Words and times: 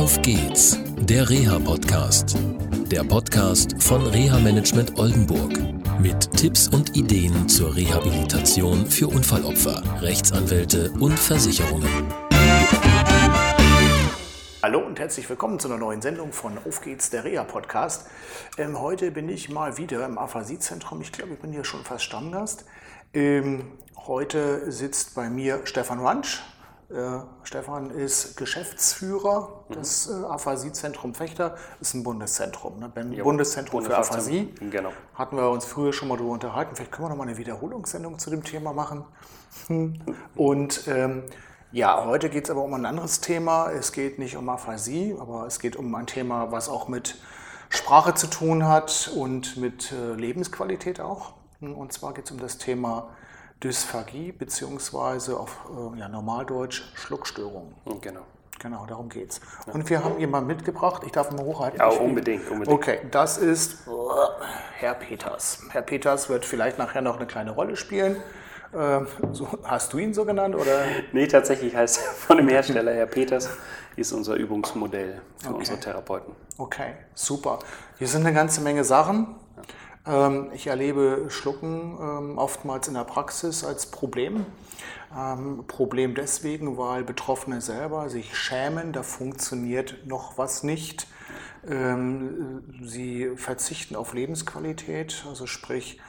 Auf 0.00 0.22
geht's, 0.22 0.78
der 0.96 1.28
Reha-Podcast. 1.28 2.34
Der 2.90 3.04
Podcast 3.04 3.82
von 3.82 4.06
Reha 4.06 4.38
Management 4.38 4.98
Oldenburg. 4.98 5.52
Mit 6.00 6.32
Tipps 6.38 6.68
und 6.68 6.96
Ideen 6.96 7.46
zur 7.50 7.76
Rehabilitation 7.76 8.86
für 8.86 9.08
Unfallopfer, 9.08 9.82
Rechtsanwälte 10.00 10.90
und 10.92 11.18
Versicherungen. 11.18 12.08
Hallo 14.62 14.78
und 14.78 14.98
herzlich 14.98 15.28
willkommen 15.28 15.58
zu 15.58 15.68
einer 15.68 15.76
neuen 15.76 16.00
Sendung 16.00 16.32
von 16.32 16.56
Auf 16.66 16.80
geht's, 16.80 17.10
der 17.10 17.24
Reha-Podcast. 17.24 18.08
Ähm, 18.56 18.80
heute 18.80 19.10
bin 19.10 19.28
ich 19.28 19.50
mal 19.50 19.76
wieder 19.76 20.06
im 20.06 20.16
Aphasie-Zentrum. 20.16 21.02
Ich 21.02 21.12
glaube, 21.12 21.34
ich 21.34 21.40
bin 21.40 21.52
hier 21.52 21.64
schon 21.64 21.84
fast 21.84 22.04
Stammgast. 22.04 22.64
Ähm, 23.12 23.72
heute 24.06 24.72
sitzt 24.72 25.14
bei 25.14 25.28
mir 25.28 25.60
Stefan 25.64 26.00
Ransch. 26.00 26.42
Äh, 26.90 27.20
Stefan 27.44 27.90
ist 27.90 28.36
Geschäftsführer 28.36 29.64
des 29.68 30.10
äh, 30.10 30.24
Aphasie-Zentrum 30.24 31.14
Fechter. 31.14 31.50
Das 31.78 31.88
ist 31.88 31.94
ein 31.94 32.02
Bundeszentrum, 32.02 32.80
ne? 32.80 32.88
Ben- 32.88 33.12
Ja, 33.12 33.22
Bundeszentrum 33.22 33.84
für 33.84 33.96
Aphasie. 33.96 34.52
Genau. 34.70 34.90
Hatten 35.14 35.36
wir 35.36 35.48
uns 35.50 35.64
früher 35.64 35.92
schon 35.92 36.08
mal 36.08 36.16
darüber 36.16 36.32
unterhalten. 36.32 36.74
Vielleicht 36.74 36.90
können 36.90 37.06
wir 37.06 37.10
noch 37.10 37.16
mal 37.16 37.28
eine 37.28 37.36
Wiederholungssendung 37.38 38.18
zu 38.18 38.30
dem 38.30 38.42
Thema 38.42 38.72
machen. 38.72 39.04
Und 40.34 40.88
ähm, 40.88 41.22
ja, 41.72 42.04
heute 42.06 42.28
geht 42.28 42.44
es 42.44 42.50
aber 42.50 42.62
um 42.62 42.74
ein 42.74 42.84
anderes 42.86 43.20
Thema. 43.20 43.70
Es 43.70 43.92
geht 43.92 44.18
nicht 44.18 44.36
um 44.36 44.48
Aphasie, 44.48 45.16
aber 45.20 45.46
es 45.46 45.60
geht 45.60 45.76
um 45.76 45.94
ein 45.94 46.06
Thema, 46.06 46.50
was 46.50 46.68
auch 46.68 46.88
mit 46.88 47.16
Sprache 47.68 48.14
zu 48.14 48.26
tun 48.26 48.66
hat 48.66 49.12
und 49.14 49.56
mit 49.56 49.92
äh, 49.92 50.14
Lebensqualität 50.14 51.00
auch. 51.00 51.34
Und 51.60 51.92
zwar 51.92 52.14
geht 52.14 52.24
es 52.24 52.30
um 52.32 52.40
das 52.40 52.58
Thema 52.58 53.10
Dysphagie 53.62 54.32
beziehungsweise 54.32 55.38
auf 55.38 55.58
äh, 55.94 55.98
ja, 55.98 56.08
Normaldeutsch 56.08 56.82
Schluckstörung. 56.94 57.74
Genau. 58.00 58.22
Genau, 58.58 58.84
darum 58.84 59.08
geht's. 59.08 59.40
Und 59.72 59.88
wir 59.88 60.04
haben 60.04 60.18
jemanden 60.20 60.48
mitgebracht. 60.48 61.02
Ich 61.06 61.12
darf 61.12 61.30
ihn 61.30 61.36
mal 61.36 61.46
hochhalten. 61.46 61.80
Ja, 61.80 61.88
unbedingt, 61.88 62.46
unbedingt. 62.50 62.76
Okay, 62.76 62.98
das 63.10 63.38
ist 63.38 63.88
Herr 64.76 64.94
Peters. 64.94 65.62
Herr 65.70 65.80
Peters 65.80 66.28
wird 66.28 66.44
vielleicht 66.44 66.76
nachher 66.76 67.00
noch 67.00 67.16
eine 67.16 67.26
kleine 67.26 67.52
Rolle 67.52 67.74
spielen. 67.76 68.16
Ähm, 68.74 69.06
so, 69.32 69.48
hast 69.64 69.94
du 69.94 69.98
ihn 69.98 70.12
so 70.12 70.26
genannt 70.26 70.54
oder? 70.54 70.84
Nee, 71.12 71.26
tatsächlich 71.26 71.74
heißt 71.74 72.00
er 72.04 72.12
von 72.12 72.36
dem 72.36 72.48
Hersteller 72.48 72.92
Herr 72.92 73.06
Peters, 73.06 73.48
ist 73.96 74.12
unser 74.12 74.34
Übungsmodell 74.34 75.22
für 75.42 75.54
unsere 75.54 75.80
Therapeuten. 75.80 76.34
Okay, 76.58 76.92
super. 77.14 77.60
Hier 77.98 78.06
sind 78.06 78.26
eine 78.26 78.34
ganze 78.34 78.60
Menge 78.60 78.84
Sachen. 78.84 79.34
Ähm, 80.06 80.50
ich 80.54 80.66
erlebe 80.66 81.26
Schlucken 81.28 81.98
ähm, 82.00 82.38
oftmals 82.38 82.88
in 82.88 82.94
der 82.94 83.04
Praxis 83.04 83.64
als 83.64 83.86
Problem. 83.86 84.46
Ähm, 85.16 85.64
Problem 85.66 86.14
deswegen, 86.14 86.78
weil 86.78 87.04
Betroffene 87.04 87.60
selber 87.60 88.08
sich 88.08 88.36
schämen, 88.36 88.92
da 88.92 89.02
funktioniert 89.02 90.06
noch 90.06 90.38
was 90.38 90.62
nicht. 90.62 91.06
Sie 92.82 93.32
verzichten 93.36 93.94
auf 93.94 94.14
Lebensqualität, 94.14 95.26
also 95.28 95.46
sprich 95.46 96.00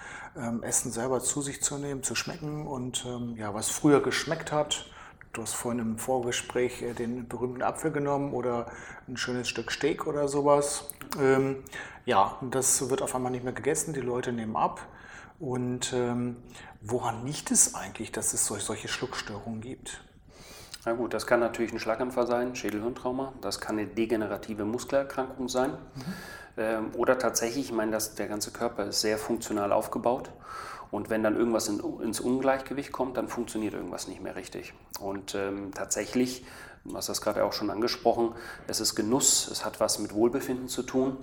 Essen 0.61 0.93
selber 0.93 1.19
zu 1.19 1.41
sich 1.41 1.61
zu 1.61 1.77
nehmen, 1.77 2.03
zu 2.03 2.15
schmecken 2.15 2.65
und 2.65 3.05
ja, 3.35 3.53
was 3.53 3.69
früher 3.69 4.01
geschmeckt 4.01 4.53
hat, 4.53 4.85
Du 5.33 5.41
hast 5.41 5.53
vorhin 5.53 5.79
im 5.79 5.97
Vorgespräch 5.97 6.81
äh, 6.81 6.93
den 6.93 7.27
berühmten 7.27 7.61
Apfel 7.61 7.91
genommen 7.91 8.33
oder 8.33 8.65
ein 9.07 9.15
schönes 9.15 9.47
Stück 9.47 9.71
Steak 9.71 10.05
oder 10.05 10.27
sowas. 10.27 10.89
Ähm, 11.19 11.63
ja, 12.05 12.37
und 12.41 12.53
das 12.53 12.89
wird 12.89 13.01
auf 13.01 13.15
einmal 13.15 13.31
nicht 13.31 13.43
mehr 13.43 13.53
gegessen, 13.53 13.93
die 13.93 14.01
Leute 14.01 14.33
nehmen 14.33 14.57
ab. 14.57 14.81
Und 15.39 15.93
ähm, 15.93 16.37
woran 16.81 17.25
liegt 17.25 17.49
es 17.49 17.75
eigentlich, 17.75 18.11
dass 18.11 18.33
es 18.33 18.45
solch, 18.45 18.63
solche 18.63 18.89
Schluckstörungen 18.89 19.61
gibt? 19.61 20.03
Na 20.85 20.93
gut, 20.93 21.13
das 21.13 21.25
kann 21.25 21.39
natürlich 21.39 21.71
ein 21.71 21.79
Schlaganfall 21.79 22.27
sein, 22.27 22.55
Schädelhirntrauma. 22.55 23.33
Das 23.41 23.61
kann 23.61 23.77
eine 23.77 23.87
degenerative 23.87 24.65
Muskelerkrankung 24.65 25.47
sein. 25.47 25.77
Ähm, 26.57 26.91
oder 26.97 27.17
tatsächlich, 27.17 27.65
ich 27.65 27.71
meine, 27.71 27.91
das, 27.91 28.15
der 28.15 28.27
ganze 28.27 28.51
Körper 28.51 28.85
ist 28.85 29.01
sehr 29.01 29.17
funktional 29.17 29.71
aufgebaut. 29.71 30.31
Und 30.91 31.09
wenn 31.09 31.23
dann 31.23 31.37
irgendwas 31.37 31.69
in, 31.69 31.79
ins 32.01 32.19
Ungleichgewicht 32.19 32.91
kommt, 32.91 33.17
dann 33.17 33.29
funktioniert 33.29 33.73
irgendwas 33.73 34.07
nicht 34.07 34.21
mehr 34.21 34.35
richtig. 34.35 34.73
Und 34.99 35.35
ähm, 35.35 35.71
tatsächlich, 35.73 36.43
du 36.83 36.95
hast 36.95 37.09
das 37.09 37.21
gerade 37.21 37.43
auch 37.43 37.53
schon 37.53 37.69
angesprochen, 37.69 38.33
es 38.67 38.79
ist 38.79 38.95
Genuss, 38.95 39.47
es 39.51 39.63
hat 39.63 39.79
was 39.79 39.99
mit 39.99 40.13
Wohlbefinden 40.13 40.67
zu 40.67 40.83
tun. 40.83 41.17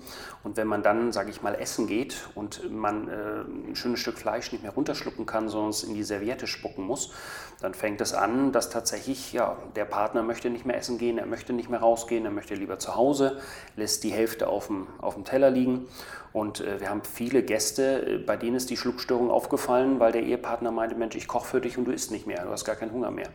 Und 0.45 0.57
wenn 0.57 0.67
man 0.67 0.83
dann, 0.83 1.13
sage 1.13 1.31
ich 1.31 1.43
mal, 1.43 1.55
essen 1.55 1.87
geht 1.87 2.29
und 2.35 2.71
man 2.71 3.09
äh, 3.09 3.71
ein 3.71 3.75
schönes 3.75 4.01
Stück 4.01 4.19
Fleisch 4.19 4.53
nicht 4.53 4.63
mehr 4.63 4.73
runterschlucken 4.73 5.27
kann, 5.27 5.49
sondern 5.49 5.71
es 5.71 5.83
in 5.83 5.95
die 5.95 6.05
Serviette 6.05 6.47
spucken 6.47 6.85
muss, 6.85 7.13
dann 7.61 7.75
fängt 7.75 8.01
es 8.01 8.15
an, 8.15 8.53
dass 8.53 8.71
tatsächlich 8.71 9.33
ja, 9.33 9.57
der 9.75 9.85
Partner 9.85 10.23
möchte 10.23 10.49
nicht 10.49 10.65
mehr 10.65 10.77
essen 10.77 10.97
gehen, 10.97 11.19
er 11.19 11.27
möchte 11.27 11.53
nicht 11.53 11.69
mehr 11.69 11.81
rausgehen, 11.81 12.25
er 12.25 12.31
möchte 12.31 12.55
lieber 12.55 12.79
zu 12.79 12.95
Hause, 12.95 13.41
lässt 13.75 14.05
die 14.05 14.13
Hälfte 14.13 14.47
auf 14.47 14.69
dem, 14.69 14.87
auf 14.99 15.15
dem 15.15 15.25
Teller 15.25 15.51
liegen. 15.51 15.89
Und 16.33 16.61
äh, 16.61 16.81
wir 16.81 16.91
haben 16.91 17.03
viele 17.03 17.43
Gäste, 17.43 18.07
äh, 18.07 18.19
bei 18.19 18.37
denen 18.37 18.57
ist 18.57 18.71
die 18.71 18.77
Schluckstörung 18.77 19.31
aufgefallen, 19.31 19.99
weil 19.99 20.13
der 20.13 20.23
Ehepartner 20.23 20.71
meinte, 20.71 20.95
Mensch, 20.95 21.17
ich 21.17 21.27
koche 21.27 21.47
für 21.47 21.61
dich 21.61 21.79
und 21.79 21.85
du 21.87 21.91
isst 21.91 22.13
nicht 22.13 22.29
mehr, 22.29 22.45
du 22.45 22.51
hast 22.51 22.65
gar 22.65 22.77
keinen 22.77 22.93
Hunger 22.93 23.11
mehr. 23.11 23.29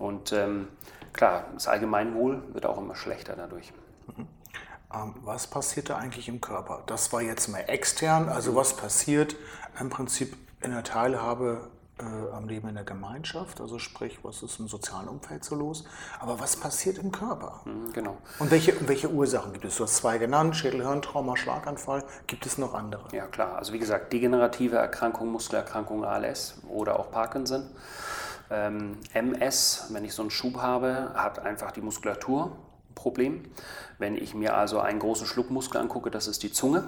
Und 0.00 0.32
ähm, 0.32 0.68
klar, 1.12 1.44
das 1.54 1.68
Allgemeinwohl 1.68 2.42
wird 2.52 2.66
auch 2.66 2.78
immer 2.78 2.96
schlechter 2.96 3.34
dadurch. 3.36 3.72
Ähm, 4.92 5.14
was 5.22 5.46
passiert 5.46 5.90
da 5.90 5.96
eigentlich 5.98 6.28
im 6.28 6.40
Körper? 6.40 6.82
Das 6.86 7.12
war 7.12 7.22
jetzt 7.22 7.48
mal 7.48 7.60
extern, 7.60 8.28
also 8.28 8.56
was 8.56 8.76
passiert 8.76 9.36
im 9.78 9.90
Prinzip 9.90 10.36
in 10.62 10.72
der 10.72 10.82
Teilhabe 10.82 11.68
äh, 11.98 12.34
am 12.34 12.48
Leben 12.48 12.68
in 12.68 12.74
der 12.74 12.84
Gemeinschaft, 12.84 13.60
also 13.60 13.78
sprich, 13.78 14.18
was 14.22 14.42
ist 14.42 14.58
im 14.58 14.68
sozialen 14.68 15.06
Umfeld 15.08 15.44
so 15.44 15.54
los? 15.54 15.84
Aber 16.18 16.40
was 16.40 16.56
passiert 16.56 16.96
im 16.98 17.12
Körper? 17.12 17.60
Mhm, 17.66 17.92
Genau. 17.92 18.16
Und 18.38 18.50
welche, 18.50 18.74
welche 18.88 19.10
Ursachen 19.10 19.52
gibt 19.52 19.66
es? 19.66 19.76
Du 19.76 19.84
hast 19.84 19.96
zwei 19.96 20.16
genannt, 20.18 20.56
Schädelhirntrauma, 20.56 21.36
Schlaganfall. 21.36 22.02
Gibt 22.26 22.46
es 22.46 22.56
noch 22.58 22.72
andere? 22.74 23.04
Ja, 23.14 23.26
klar. 23.26 23.56
Also 23.58 23.74
wie 23.74 23.78
gesagt, 23.78 24.12
degenerative 24.14 24.76
Erkrankungen, 24.76 25.30
Muskelerkrankungen, 25.30 26.04
ALS 26.04 26.54
oder 26.68 26.98
auch 26.98 27.10
Parkinson. 27.10 27.68
Ähm, 28.50 28.98
MS, 29.14 29.86
wenn 29.90 30.04
ich 30.04 30.12
so 30.12 30.22
einen 30.22 30.30
Schub 30.30 30.56
habe, 30.56 31.12
hat 31.14 31.38
einfach 31.38 31.70
die 31.70 31.80
Muskulatur 31.80 32.56
ein 32.90 32.94
Problem. 32.94 33.44
Wenn 33.98 34.16
ich 34.16 34.34
mir 34.34 34.56
also 34.56 34.80
einen 34.80 34.98
großen 34.98 35.26
Schluckmuskel 35.26 35.80
angucke, 35.80 36.10
das 36.10 36.26
ist 36.26 36.42
die 36.42 36.50
Zunge. 36.52 36.84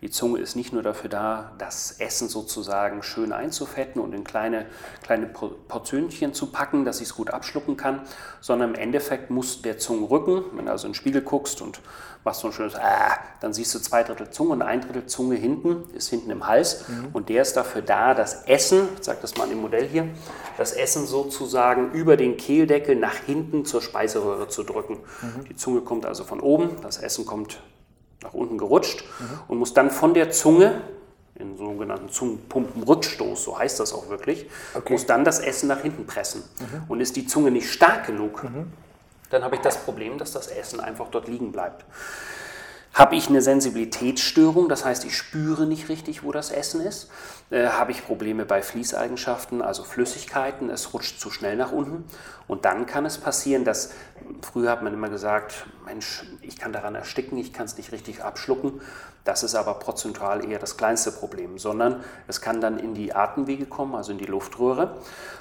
Die 0.00 0.10
Zunge 0.10 0.38
ist 0.38 0.54
nicht 0.54 0.72
nur 0.72 0.82
dafür 0.82 1.10
da, 1.10 1.52
das 1.58 1.96
Essen 1.98 2.28
sozusagen 2.28 3.02
schön 3.02 3.32
einzufetten 3.32 4.00
und 4.00 4.12
in 4.12 4.22
kleine, 4.22 4.66
kleine 5.02 5.26
Por- 5.26 5.56
Portionchen 5.66 6.34
zu 6.34 6.46
packen, 6.46 6.84
dass 6.84 7.00
ich 7.00 7.08
es 7.08 7.14
gut 7.16 7.30
abschlucken 7.30 7.76
kann, 7.76 8.02
sondern 8.40 8.70
im 8.70 8.74
Endeffekt 8.76 9.30
muss 9.30 9.60
der 9.62 9.78
Zungenrücken, 9.78 10.44
wenn 10.54 10.66
du 10.66 10.70
also 10.70 10.86
in 10.86 10.92
den 10.92 10.94
Spiegel 10.94 11.22
guckst 11.22 11.60
und 11.62 11.80
machst 12.22 12.40
so 12.42 12.46
ein 12.48 12.52
schönes 12.52 12.76
Ah, 12.76 13.18
dann 13.40 13.52
siehst 13.52 13.74
du 13.74 13.80
zwei 13.80 14.04
Drittel 14.04 14.30
Zunge 14.30 14.52
und 14.52 14.62
ein 14.62 14.80
Drittel 14.82 15.06
Zunge 15.06 15.34
hinten, 15.34 15.90
ist 15.94 16.10
hinten 16.10 16.30
im 16.30 16.46
Hals. 16.46 16.84
Und 17.12 17.28
der 17.28 17.42
ist 17.42 17.56
dafür 17.56 17.82
da, 17.82 18.14
das 18.14 18.44
Essen, 18.44 18.88
ich 18.98 19.04
sage 19.04 19.18
das 19.20 19.36
mal 19.36 19.44
an 19.44 19.50
dem 19.50 19.60
Modell 19.60 19.88
hier, 19.88 20.08
das 20.56 20.72
Essen 20.72 21.06
sozusagen 21.06 21.90
über 21.92 22.16
den 22.16 22.36
Kehldeckel 22.36 22.94
nach 22.94 23.14
hinten 23.14 23.64
zur 23.64 23.82
Speiseröhre 23.82 24.48
zu 24.48 24.62
drücken. 24.62 24.98
Die 25.48 25.56
Zunge 25.56 25.80
kommt 25.80 26.06
also 26.06 26.22
von 26.22 26.40
oben, 26.40 26.70
das 26.82 26.98
Essen 26.98 27.26
kommt 27.26 27.60
nach 28.22 28.34
unten 28.34 28.58
gerutscht 28.58 29.04
und 29.48 29.58
muss 29.58 29.74
dann 29.74 29.90
von 29.90 30.14
der 30.14 30.30
Zunge, 30.30 30.80
in 31.36 31.56
sogenannten 31.56 32.08
Zungenpumpenrückstoß, 32.08 33.44
so 33.44 33.58
heißt 33.58 33.78
das 33.78 33.92
auch 33.92 34.08
wirklich, 34.08 34.46
muss 34.88 35.06
dann 35.06 35.24
das 35.24 35.38
Essen 35.38 35.68
nach 35.68 35.80
hinten 35.82 36.04
pressen. 36.04 36.42
Und 36.88 37.00
ist 37.00 37.14
die 37.14 37.26
Zunge 37.26 37.52
nicht 37.52 37.70
stark 37.70 38.06
genug, 38.06 38.44
dann 39.30 39.44
habe 39.44 39.54
ich 39.54 39.60
das 39.60 39.76
Problem, 39.76 40.18
dass 40.18 40.32
das 40.32 40.48
Essen 40.48 40.80
einfach 40.80 41.06
dort 41.10 41.28
liegen 41.28 41.52
bleibt. 41.52 41.84
Habe 42.98 43.14
ich 43.14 43.28
eine 43.28 43.40
Sensibilitätsstörung, 43.40 44.68
das 44.68 44.84
heißt, 44.84 45.04
ich 45.04 45.16
spüre 45.16 45.66
nicht 45.66 45.88
richtig, 45.88 46.24
wo 46.24 46.32
das 46.32 46.50
Essen 46.50 46.80
ist. 46.80 47.08
Äh, 47.48 47.68
habe 47.68 47.92
ich 47.92 48.04
Probleme 48.04 48.44
bei 48.44 48.60
Fließeigenschaften, 48.60 49.62
also 49.62 49.84
Flüssigkeiten, 49.84 50.68
es 50.68 50.92
rutscht 50.92 51.20
zu 51.20 51.30
schnell 51.30 51.54
nach 51.54 51.70
unten. 51.70 52.06
Und 52.48 52.64
dann 52.64 52.86
kann 52.86 53.06
es 53.06 53.16
passieren, 53.16 53.64
dass, 53.64 53.92
früher 54.42 54.72
hat 54.72 54.82
man 54.82 54.94
immer 54.94 55.10
gesagt, 55.10 55.66
Mensch, 55.86 56.24
ich 56.42 56.58
kann 56.58 56.72
daran 56.72 56.96
ersticken, 56.96 57.38
ich 57.38 57.52
kann 57.52 57.66
es 57.66 57.76
nicht 57.76 57.92
richtig 57.92 58.24
abschlucken. 58.24 58.80
Das 59.28 59.42
ist 59.42 59.54
aber 59.54 59.74
prozentual 59.74 60.50
eher 60.50 60.58
das 60.58 60.78
kleinste 60.78 61.12
Problem, 61.12 61.58
sondern 61.58 62.02
es 62.28 62.40
kann 62.40 62.62
dann 62.62 62.78
in 62.78 62.94
die 62.94 63.14
Atemwege 63.14 63.66
kommen, 63.66 63.94
also 63.94 64.10
in 64.10 64.16
die 64.16 64.24
Luftröhre. 64.24 64.96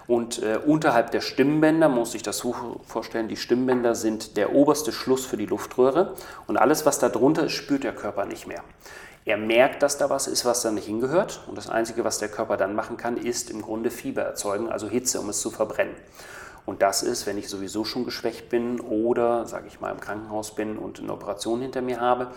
Und 0.08 0.44
äh, 0.44 0.60
unterhalb 0.66 1.12
der 1.12 1.22
Stimmbänder, 1.22 1.88
muss 1.88 2.14
ich 2.14 2.22
das 2.22 2.38
so 2.38 2.82
vorstellen, 2.86 3.30
die 3.30 3.38
Stimmbänder 3.38 3.96
sind 3.96 4.36
der 4.36 4.54
oberste 4.54 4.92
Schluss 4.92 5.26
für 5.26 5.38
die 5.38 5.46
Luftröhre. 5.46 6.16
Und 6.48 6.58
alles, 6.58 6.86
was 6.86 7.00
da 7.00 7.08
spürt 7.50 7.84
der 7.84 7.96
Körper 7.96 8.26
nicht 8.26 8.48
mehr. 8.48 8.64
Er 9.26 9.38
merkt, 9.38 9.84
dass 9.84 9.98
da 9.98 10.10
was 10.10 10.28
ist, 10.28 10.46
was 10.46 10.62
da 10.62 10.72
nicht 10.72 10.86
hingehört. 10.86 11.42
Und 11.48 11.58
das 11.58 11.70
Einzige, 11.70 12.06
was 12.06 12.18
der 12.18 12.30
Körper 12.30 12.56
dann 12.56 12.76
machen 12.76 12.96
kann, 12.96 13.18
ist 13.18 13.50
im 13.50 13.62
Grunde 13.62 13.92
Fieber 13.92 14.22
erzeugen, 14.22 14.70
also 14.70 14.88
Hitze, 14.88 15.20
um 15.20 15.28
es 15.28 15.42
zu 15.42 15.52
verbrennen. 15.52 15.96
Und 16.66 16.82
das 16.82 17.04
ist, 17.04 17.26
wenn 17.26 17.38
ich 17.38 17.50
sowieso 17.50 17.84
schon 17.84 18.06
geschwächt 18.06 18.50
bin 18.50 18.80
oder, 18.80 19.46
sage 19.46 19.68
ich 19.68 19.80
mal, 19.80 19.92
im 19.92 20.00
Krankenhaus 20.00 20.56
bin 20.56 20.78
und 20.78 21.00
eine 21.00 21.12
Operation 21.12 21.62
hinter 21.62 21.82
mir 21.82 22.00
habe, 22.00 22.32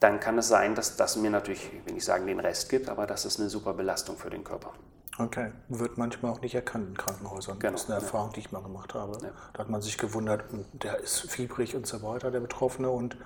dann 0.00 0.20
kann 0.20 0.36
es 0.38 0.48
sein, 0.48 0.74
dass 0.74 0.96
das 0.96 1.16
mir 1.16 1.30
natürlich, 1.30 1.70
ich 1.72 1.86
will 1.86 1.94
nicht 1.94 2.04
sagen, 2.04 2.26
den 2.26 2.40
Rest 2.40 2.68
gibt, 2.68 2.88
aber 2.88 3.06
das 3.06 3.24
ist 3.24 3.40
eine 3.40 3.48
super 3.48 3.72
Belastung 3.74 4.16
für 4.16 4.30
den 4.30 4.44
Körper. 4.44 4.72
Okay, 5.16 5.52
wird 5.68 5.96
manchmal 5.96 6.32
auch 6.32 6.40
nicht 6.40 6.56
erkannt 6.56 6.88
in 6.88 6.96
Krankenhäusern. 6.96 7.60
Genau, 7.60 7.72
Das 7.72 7.82
ist 7.82 7.90
eine. 7.90 8.00
Erfahrung, 8.00 8.32
die 8.32 8.40
ich 8.40 8.50
mal 8.50 8.62
gemacht 8.62 8.94
habe. 8.94 9.16
Ja. 9.22 9.30
Da 9.52 9.60
hat 9.60 9.70
man 9.70 9.80
sich 9.80 9.96
gewundert, 9.96 10.44
der 10.72 10.98
ist 10.98 11.30
fiebrig 11.30 11.76
und 11.76 11.86
so 11.86 12.02
weiter, 12.02 12.32
der 12.32 12.40
Betroffene. 12.40 12.90
Und 12.90 13.16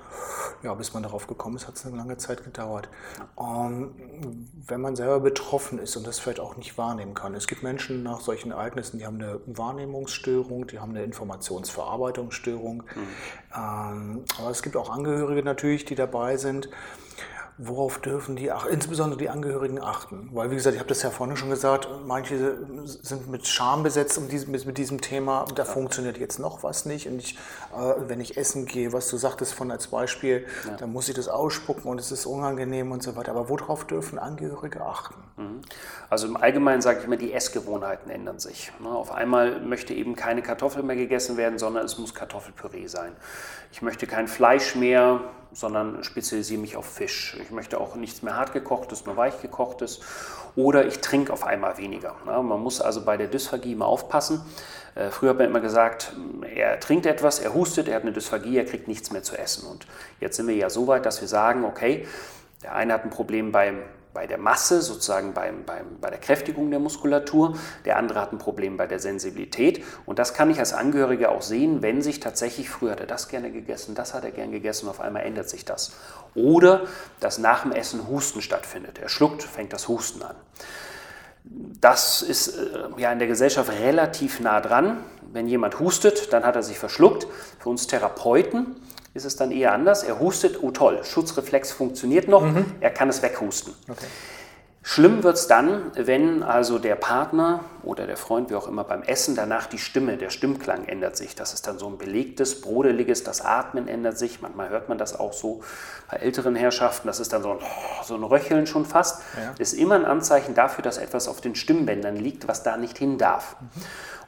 ja, 0.62 0.74
bis 0.74 0.92
man 0.92 1.02
darauf 1.02 1.26
gekommen 1.26 1.56
ist, 1.56 1.66
hat 1.66 1.76
es 1.76 1.86
eine 1.86 1.96
lange 1.96 2.18
Zeit 2.18 2.44
gedauert. 2.44 2.90
Ähm, 3.40 3.94
wenn 4.66 4.82
man 4.82 4.96
selber 4.96 5.20
betroffen 5.20 5.78
ist 5.78 5.96
und 5.96 6.06
das 6.06 6.18
vielleicht 6.18 6.40
auch 6.40 6.56
nicht 6.56 6.76
wahrnehmen 6.76 7.14
kann. 7.14 7.34
Es 7.34 7.46
gibt 7.46 7.62
Menschen 7.62 8.02
nach 8.02 8.20
solchen 8.20 8.50
Ereignissen, 8.50 8.98
die 8.98 9.06
haben 9.06 9.20
eine 9.22 9.40
Wahrnehmungsstörung, 9.46 10.66
die 10.66 10.80
haben 10.80 10.90
eine 10.90 11.04
Informationsverarbeitungsstörung. 11.04 12.82
Ähm, 13.56 14.24
aber 14.38 14.50
es 14.50 14.62
gibt 14.62 14.76
auch 14.76 14.90
Angehörige 14.90 15.42
natürlich, 15.42 15.86
die 15.86 15.94
dabei 15.94 16.36
sind. 16.36 16.68
Worauf 17.60 17.98
dürfen 17.98 18.36
die, 18.36 18.52
ach, 18.52 18.66
insbesondere 18.66 19.18
die 19.18 19.28
Angehörigen 19.28 19.80
achten? 19.82 20.28
Weil, 20.32 20.52
wie 20.52 20.54
gesagt, 20.54 20.74
ich 20.74 20.80
habe 20.80 20.88
das 20.88 21.02
ja 21.02 21.10
vorhin 21.10 21.36
schon 21.36 21.50
gesagt, 21.50 21.88
manche 22.06 22.56
sind 22.84 23.28
mit 23.28 23.48
Scham 23.48 23.82
besetzt 23.82 24.16
um 24.16 24.28
diese, 24.28 24.48
mit, 24.48 24.64
mit 24.64 24.78
diesem 24.78 25.00
Thema. 25.00 25.44
Da 25.56 25.64
funktioniert 25.64 26.18
jetzt 26.18 26.38
noch 26.38 26.62
was 26.62 26.86
nicht. 26.86 27.08
Und 27.08 27.18
ich, 27.18 27.36
äh, 27.76 27.94
wenn 28.06 28.20
ich 28.20 28.36
essen 28.36 28.64
gehe, 28.64 28.92
was 28.92 29.08
du 29.08 29.16
sagtest 29.16 29.54
von 29.54 29.72
als 29.72 29.88
Beispiel, 29.88 30.46
dann 30.78 30.92
muss 30.92 31.08
ich 31.08 31.16
das 31.16 31.26
ausspucken 31.26 31.90
und 31.90 31.98
es 31.98 32.12
ist 32.12 32.26
unangenehm 32.26 32.92
und 32.92 33.02
so 33.02 33.16
weiter. 33.16 33.32
Aber 33.32 33.48
worauf 33.48 33.84
dürfen 33.84 34.20
Angehörige 34.20 34.80
achten? 34.80 35.16
Also 36.10 36.26
im 36.26 36.36
Allgemeinen 36.36 36.80
sage 36.80 37.00
ich 37.00 37.04
immer, 37.06 37.16
die 37.16 37.32
Essgewohnheiten 37.32 38.10
ändern 38.10 38.38
sich. 38.38 38.72
Ne, 38.80 38.88
Auf 38.88 39.10
einmal 39.12 39.60
möchte 39.60 39.94
eben 39.94 40.16
keine 40.16 40.42
Kartoffel 40.42 40.82
mehr 40.82 40.96
gegessen 40.96 41.36
werden, 41.36 41.58
sondern 41.58 41.84
es 41.84 41.98
muss 41.98 42.14
Kartoffelpüree 42.14 42.86
sein. 42.86 43.12
Ich 43.72 43.82
möchte 43.82 44.06
kein 44.06 44.28
Fleisch 44.28 44.74
mehr, 44.74 45.20
sondern 45.52 46.04
spezialisiere 46.04 46.60
mich 46.60 46.76
auf 46.76 46.86
Fisch. 46.86 47.36
Ich 47.42 47.50
möchte 47.50 47.80
auch 47.80 47.94
nichts 47.94 48.22
mehr 48.22 48.36
hartgekochtes, 48.36 49.06
nur 49.06 49.16
weichgekochtes. 49.16 50.00
Oder 50.56 50.86
ich 50.86 51.00
trinke 51.00 51.32
auf 51.32 51.44
einmal 51.44 51.78
weniger. 51.78 52.14
Man 52.24 52.60
muss 52.60 52.80
also 52.80 53.04
bei 53.04 53.16
der 53.16 53.28
Dysphagie 53.28 53.72
immer 53.72 53.86
aufpassen. 53.86 54.42
Äh, 54.94 55.10
Früher 55.10 55.30
hat 55.30 55.38
man 55.38 55.46
immer 55.46 55.60
gesagt, 55.60 56.12
er 56.54 56.80
trinkt 56.80 57.06
etwas, 57.06 57.38
er 57.38 57.54
hustet, 57.54 57.88
er 57.88 57.96
hat 57.96 58.02
eine 58.02 58.12
Dysphagie, 58.12 58.58
er 58.58 58.64
kriegt 58.64 58.88
nichts 58.88 59.10
mehr 59.10 59.22
zu 59.22 59.36
essen. 59.36 59.66
Und 59.66 59.86
jetzt 60.20 60.36
sind 60.36 60.48
wir 60.48 60.56
ja 60.56 60.70
so 60.70 60.86
weit, 60.86 61.06
dass 61.06 61.20
wir 61.20 61.28
sagen, 61.28 61.64
okay, 61.64 62.06
der 62.62 62.74
eine 62.74 62.92
hat 62.94 63.04
ein 63.04 63.10
Problem 63.10 63.52
beim 63.52 63.82
bei 64.12 64.26
der 64.26 64.38
Masse, 64.38 64.82
sozusagen 64.82 65.32
beim, 65.32 65.64
beim, 65.64 65.98
bei 66.00 66.10
der 66.10 66.18
Kräftigung 66.18 66.70
der 66.70 66.80
Muskulatur. 66.80 67.56
Der 67.84 67.96
andere 67.96 68.20
hat 68.20 68.32
ein 68.32 68.38
Problem 68.38 68.76
bei 68.76 68.86
der 68.86 68.98
Sensibilität. 68.98 69.84
Und 70.06 70.18
das 70.18 70.34
kann 70.34 70.50
ich 70.50 70.58
als 70.58 70.72
Angehörige 70.72 71.30
auch 71.30 71.42
sehen, 71.42 71.82
wenn 71.82 72.02
sich 72.02 72.20
tatsächlich, 72.20 72.70
früher 72.70 72.92
hat 72.92 73.00
er 73.00 73.06
das 73.06 73.28
gerne 73.28 73.50
gegessen, 73.50 73.94
das 73.94 74.14
hat 74.14 74.24
er 74.24 74.30
gern 74.30 74.50
gegessen 74.50 74.88
auf 74.88 75.00
einmal 75.00 75.24
ändert 75.24 75.48
sich 75.48 75.64
das. 75.64 75.92
Oder 76.34 76.82
dass 77.20 77.38
nach 77.38 77.62
dem 77.62 77.72
Essen 77.72 78.08
Husten 78.08 78.42
stattfindet. 78.42 78.98
Er 78.98 79.08
schluckt, 79.08 79.42
fängt 79.42 79.72
das 79.72 79.88
Husten 79.88 80.22
an. 80.22 80.36
Das 81.80 82.22
ist 82.22 82.48
äh, 82.48 82.88
ja 82.98 83.12
in 83.12 83.18
der 83.18 83.28
Gesellschaft 83.28 83.70
relativ 83.70 84.40
nah 84.40 84.60
dran. 84.60 84.98
Wenn 85.32 85.46
jemand 85.46 85.78
hustet, 85.78 86.32
dann 86.32 86.44
hat 86.44 86.56
er 86.56 86.62
sich 86.62 86.78
verschluckt. 86.78 87.26
Für 87.58 87.68
uns 87.68 87.86
Therapeuten 87.86 88.76
ist 89.14 89.24
es 89.24 89.36
dann 89.36 89.50
eher 89.50 89.72
anders. 89.72 90.02
Er 90.02 90.20
hustet, 90.20 90.62
oh 90.62 90.70
toll, 90.70 91.00
Schutzreflex 91.04 91.72
funktioniert 91.72 92.28
noch, 92.28 92.46
er 92.80 92.90
kann 92.90 93.08
es 93.08 93.22
weghusten. 93.22 93.74
Schlimm 94.90 95.22
wird 95.22 95.36
es 95.36 95.46
dann, 95.48 95.92
wenn 95.96 96.42
also 96.42 96.78
der 96.78 96.94
Partner 96.94 97.62
oder 97.82 98.06
der 98.06 98.16
Freund, 98.16 98.48
wie 98.48 98.54
auch 98.54 98.66
immer, 98.66 98.84
beim 98.84 99.02
Essen 99.02 99.34
danach 99.34 99.66
die 99.66 99.76
Stimme, 99.76 100.16
der 100.16 100.30
Stimmklang 100.30 100.86
ändert 100.86 101.14
sich. 101.14 101.34
Das 101.34 101.52
ist 101.52 101.66
dann 101.66 101.78
so 101.78 101.88
ein 101.88 101.98
belegtes, 101.98 102.62
brodeliges, 102.62 103.22
das 103.22 103.42
Atmen 103.42 103.86
ändert 103.86 104.16
sich. 104.16 104.40
Manchmal 104.40 104.70
hört 104.70 104.88
man 104.88 104.96
das 104.96 105.18
auch 105.20 105.34
so 105.34 105.62
bei 106.10 106.16
älteren 106.16 106.54
Herrschaften. 106.56 107.06
Das 107.06 107.20
ist 107.20 107.34
dann 107.34 107.42
so 107.42 107.50
ein, 107.50 107.58
so 108.02 108.14
ein 108.14 108.22
Röcheln 108.22 108.66
schon 108.66 108.86
fast. 108.86 109.20
Ja. 109.36 109.52
Ist 109.58 109.74
immer 109.74 109.96
ein 109.96 110.06
Anzeichen 110.06 110.54
dafür, 110.54 110.82
dass 110.82 110.96
etwas 110.96 111.28
auf 111.28 111.42
den 111.42 111.54
Stimmbändern 111.54 112.16
liegt, 112.16 112.48
was 112.48 112.62
da 112.62 112.78
nicht 112.78 112.96
hin 112.96 113.18
darf. 113.18 113.56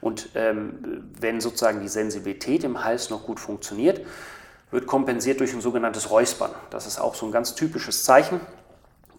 Und 0.02 0.28
ähm, 0.34 1.10
wenn 1.18 1.40
sozusagen 1.40 1.80
die 1.80 1.88
Sensibilität 1.88 2.64
im 2.64 2.84
Hals 2.84 3.08
noch 3.08 3.24
gut 3.24 3.40
funktioniert, 3.40 4.02
wird 4.70 4.87
kompensiert 4.87 5.40
durch 5.40 5.52
ein 5.52 5.61
sogenanntes 5.61 6.11
Räuspern. 6.11 6.50
Das 6.70 6.87
ist 6.87 7.00
auch 7.00 7.14
so 7.14 7.26
ein 7.26 7.32
ganz 7.32 7.55
typisches 7.55 8.05
Zeichen. 8.05 8.40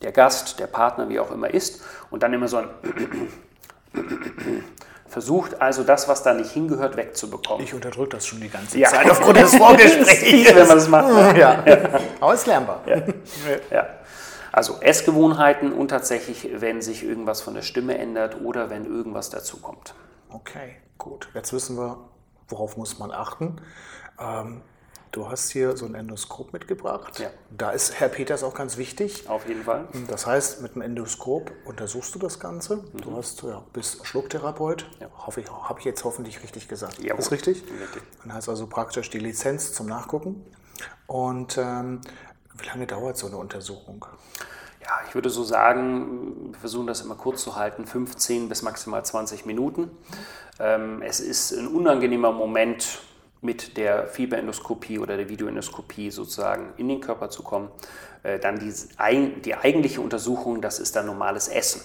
Der 0.01 0.12
Gast, 0.12 0.59
der 0.59 0.68
Partner, 0.68 1.09
wie 1.09 1.19
auch 1.19 1.31
immer 1.31 1.50
isst 1.53 1.81
und 2.09 2.24
dann 2.24 2.33
immer 2.33 2.48
so 2.48 2.57
ein 2.57 2.68
versucht 5.07 5.62
also 5.62 5.83
das, 5.83 6.07
was 6.07 6.24
da 6.24 6.33
nicht 6.33 6.51
hingehört, 6.51 6.95
wegzubekommen. 6.95 7.63
Ich 7.63 7.74
unterdrücke 7.74 8.12
das 8.15 8.25
schon 8.25 8.39
die 8.39 8.50
ganze 8.50 8.80
Ja. 8.80 8.89
Zeit 8.89 9.09
aufgrund 9.12 9.38
des 9.38 9.53
ist 9.53 9.57
Vorgesprächs. 9.57 10.56
wenn 10.56 10.68
man 10.68 10.77
das 10.77 10.88
macht. 10.88 11.38
ja. 11.38 11.63
Aber 12.21 12.33
es 12.33 12.39
ist 12.42 12.47
lernbar. 12.47 12.81
Ja. 13.69 13.88
Also 14.54 14.77
Essgewohnheiten 14.81 15.71
und 15.74 15.89
tatsächlich, 15.89 16.50
wenn 16.56 16.81
sich 16.81 17.04
irgendwas 17.04 17.42
von 17.42 17.54
der 17.54 17.62
Stimme 17.62 17.97
ändert 17.97 18.42
oder 18.42 18.69
wenn 18.69 18.86
irgendwas 18.86 19.30
dazukommt. 19.30 19.94
Okay, 20.30 20.77
gut. 20.97 21.30
Jetzt 21.33 21.54
wissen 21.54 21.77
wir, 21.77 21.97
worauf 22.47 22.77
muss 22.77 22.97
man 23.00 23.12
achten. 23.12 23.62
Ähm, 24.19 24.62
du 25.11 25.29
hast 25.29 25.51
hier 25.51 25.75
so 25.77 25.85
ein 25.85 25.95
Endoskop 25.95 26.53
mitgebracht. 26.53 27.19
Ja. 27.19 27.29
Da 27.49 27.71
ist 27.71 27.99
Herr 27.99 28.09
Peters 28.09 28.43
auch 28.43 28.53
ganz 28.53 28.77
wichtig. 28.77 29.29
Auf 29.29 29.47
jeden 29.47 29.63
Fall. 29.63 29.87
Das 30.07 30.25
heißt, 30.25 30.61
mit 30.61 30.75
dem 30.75 30.81
Endoskop 30.81 31.51
untersuchst 31.65 32.15
du 32.15 32.19
das 32.19 32.39
Ganze. 32.39 32.83
Du 32.93 33.15
hast, 33.15 33.43
ja, 33.43 33.63
bist 33.73 34.05
Schlucktherapeut. 34.05 34.89
Ja. 34.99 35.07
Hoffe 35.25 35.41
ich, 35.41 35.51
habe 35.51 35.79
ich 35.79 35.85
jetzt 35.85 36.03
hoffentlich 36.03 36.41
richtig 36.43 36.67
gesagt. 36.67 36.99
Jawohl. 36.99 37.19
Ist 37.19 37.31
richtig? 37.31 37.63
Richtig. 37.63 38.03
Dann 38.23 38.33
hast 38.33 38.49
also 38.49 38.67
praktisch 38.67 39.09
die 39.09 39.19
Lizenz 39.19 39.73
zum 39.73 39.87
Nachgucken. 39.87 40.45
Und 41.07 41.57
ähm, 41.57 42.01
wie 42.57 42.67
lange 42.67 42.87
dauert 42.87 43.17
so 43.17 43.27
eine 43.27 43.37
Untersuchung? 43.37 44.05
Ja, 44.81 44.99
ich 45.07 45.13
würde 45.13 45.29
so 45.29 45.43
sagen, 45.43 46.51
wir 46.51 46.59
versuchen 46.59 46.87
das 46.87 47.01
immer 47.01 47.15
kurz 47.15 47.43
zu 47.43 47.55
halten, 47.55 47.85
15 47.85 48.49
bis 48.49 48.61
maximal 48.61 49.05
20 49.05 49.45
Minuten. 49.45 49.91
Ähm, 50.59 51.01
es 51.01 51.19
ist 51.19 51.51
ein 51.51 51.67
unangenehmer 51.67 52.31
Moment, 52.31 52.99
mit 53.41 53.75
der 53.77 54.07
Fieberendoskopie 54.07 54.99
oder 54.99 55.17
der 55.17 55.29
Videoendoskopie 55.29 56.11
sozusagen 56.11 56.73
in 56.77 56.88
den 56.88 57.01
Körper 57.01 57.29
zu 57.29 57.43
kommen. 57.43 57.69
Äh, 58.23 58.39
dann 58.39 58.59
die, 58.59 58.71
die 59.41 59.55
eigentliche 59.55 60.01
Untersuchung, 60.01 60.61
das 60.61 60.79
ist 60.79 60.95
dann 60.95 61.07
normales 61.07 61.47
Essen. 61.47 61.81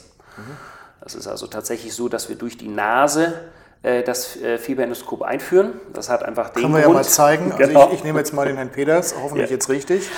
Das 1.00 1.14
ist 1.14 1.26
also 1.26 1.47
tatsächlich 1.47 1.94
so, 1.94 2.08
dass 2.08 2.29
wir 2.29 2.37
durch 2.37 2.58
die 2.58 2.69
Nase 2.69 3.49
das 3.82 4.37
äh, 4.43 4.58
Fieberendoskop 4.58 5.23
einführen. 5.23 5.75
Das 5.93 6.08
hat 6.11 6.25
einfach 6.25 6.49
den 6.50 6.62
Können 6.62 6.75
wir 6.75 6.81
ja 6.81 6.87
Grund. 6.87 6.96
mal 6.99 7.05
zeigen. 7.05 7.52
Also 7.52 7.67
Genau. 7.69 7.87
ich, 7.88 7.94
ich 7.94 8.05
nehme 8.05 8.19
jetzt 8.19 8.32
mal 8.32 8.46
den 8.46 8.56
Herrn 8.56 8.70
Peters, 8.70 9.14
hoffentlich 9.23 9.49
Ja. 9.50 9.55
jetzt 9.55 9.69
richtig. 9.69 10.08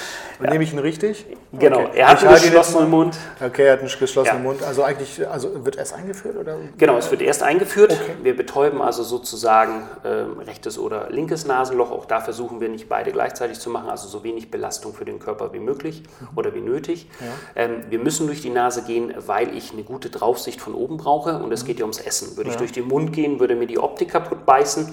Und 0.40 0.50
nehme 0.50 0.62
ich 0.62 0.72
ihn 0.72 0.78
richtig? 0.78 1.26
Genau, 1.58 1.80
Okay. 1.80 1.98
er 1.98 2.08
hat 2.10 2.24
einen 2.24 2.34
geschlossenen 2.40 2.88
Mund. 2.90 3.16
Okay, 3.44 3.64
er 3.66 3.72
hat 3.72 3.80
einen 3.80 3.88
geschlossenen 3.88 4.36
Ja. 4.38 4.42
Mund. 4.42 4.62
Also 4.62 4.84
eigentlich, 4.84 5.26
also 5.28 5.64
wird 5.64 5.76
erst 5.76 5.94
eingeführt 5.94 6.36
oder? 6.36 6.56
Genau, 6.78 6.96
es 6.96 7.10
wird 7.10 7.22
erst 7.22 7.42
eingeführt. 7.42 7.96
Wir 8.22 8.36
betäuben 8.36 8.80
also 8.80 9.02
sozusagen 9.02 9.82
ähm, 10.04 10.38
rechtes 10.38 10.78
oder 10.78 11.10
linkes 11.10 11.44
Nasenloch. 11.44 11.90
Auch 11.90 12.04
da 12.06 12.20
versuchen 12.20 12.60
wir 12.60 12.68
nicht 12.68 12.88
beide 12.88 13.10
gleichzeitig 13.10 13.58
zu 13.58 13.68
machen, 13.68 13.90
also 13.90 14.06
so 14.06 14.22
wenig 14.22 14.50
Belastung 14.50 14.94
für 14.94 15.04
den 15.04 15.18
Körper 15.18 15.52
wie 15.52 15.58
möglich 15.58 16.04
oder 16.36 16.54
wie 16.54 16.60
nötig. 16.60 17.08
Ähm, 17.56 17.82
wir 17.90 17.98
müssen 17.98 18.28
durch 18.28 18.40
die 18.40 18.50
Nase 18.50 18.82
gehen, 18.82 19.12
weil 19.26 19.56
ich 19.56 19.72
eine 19.72 19.82
gute 19.82 20.08
Draufsicht 20.08 20.60
von 20.60 20.74
oben 20.74 20.96
brauche 20.98 21.38
und 21.42 21.50
es 21.52 21.64
geht 21.64 21.80
ja 21.80 21.84
ums 21.84 21.98
Essen. 21.98 22.36
Würde 22.36 22.50
ich 22.50 22.56
durch 22.56 22.70
den 22.72 22.86
Mund 22.86 23.12
gehen, 23.12 23.40
würde 23.40 23.47
mir 23.56 23.66
die 23.66 23.78
Optik 23.78 24.10
kaputt 24.10 24.44
beißen 24.46 24.88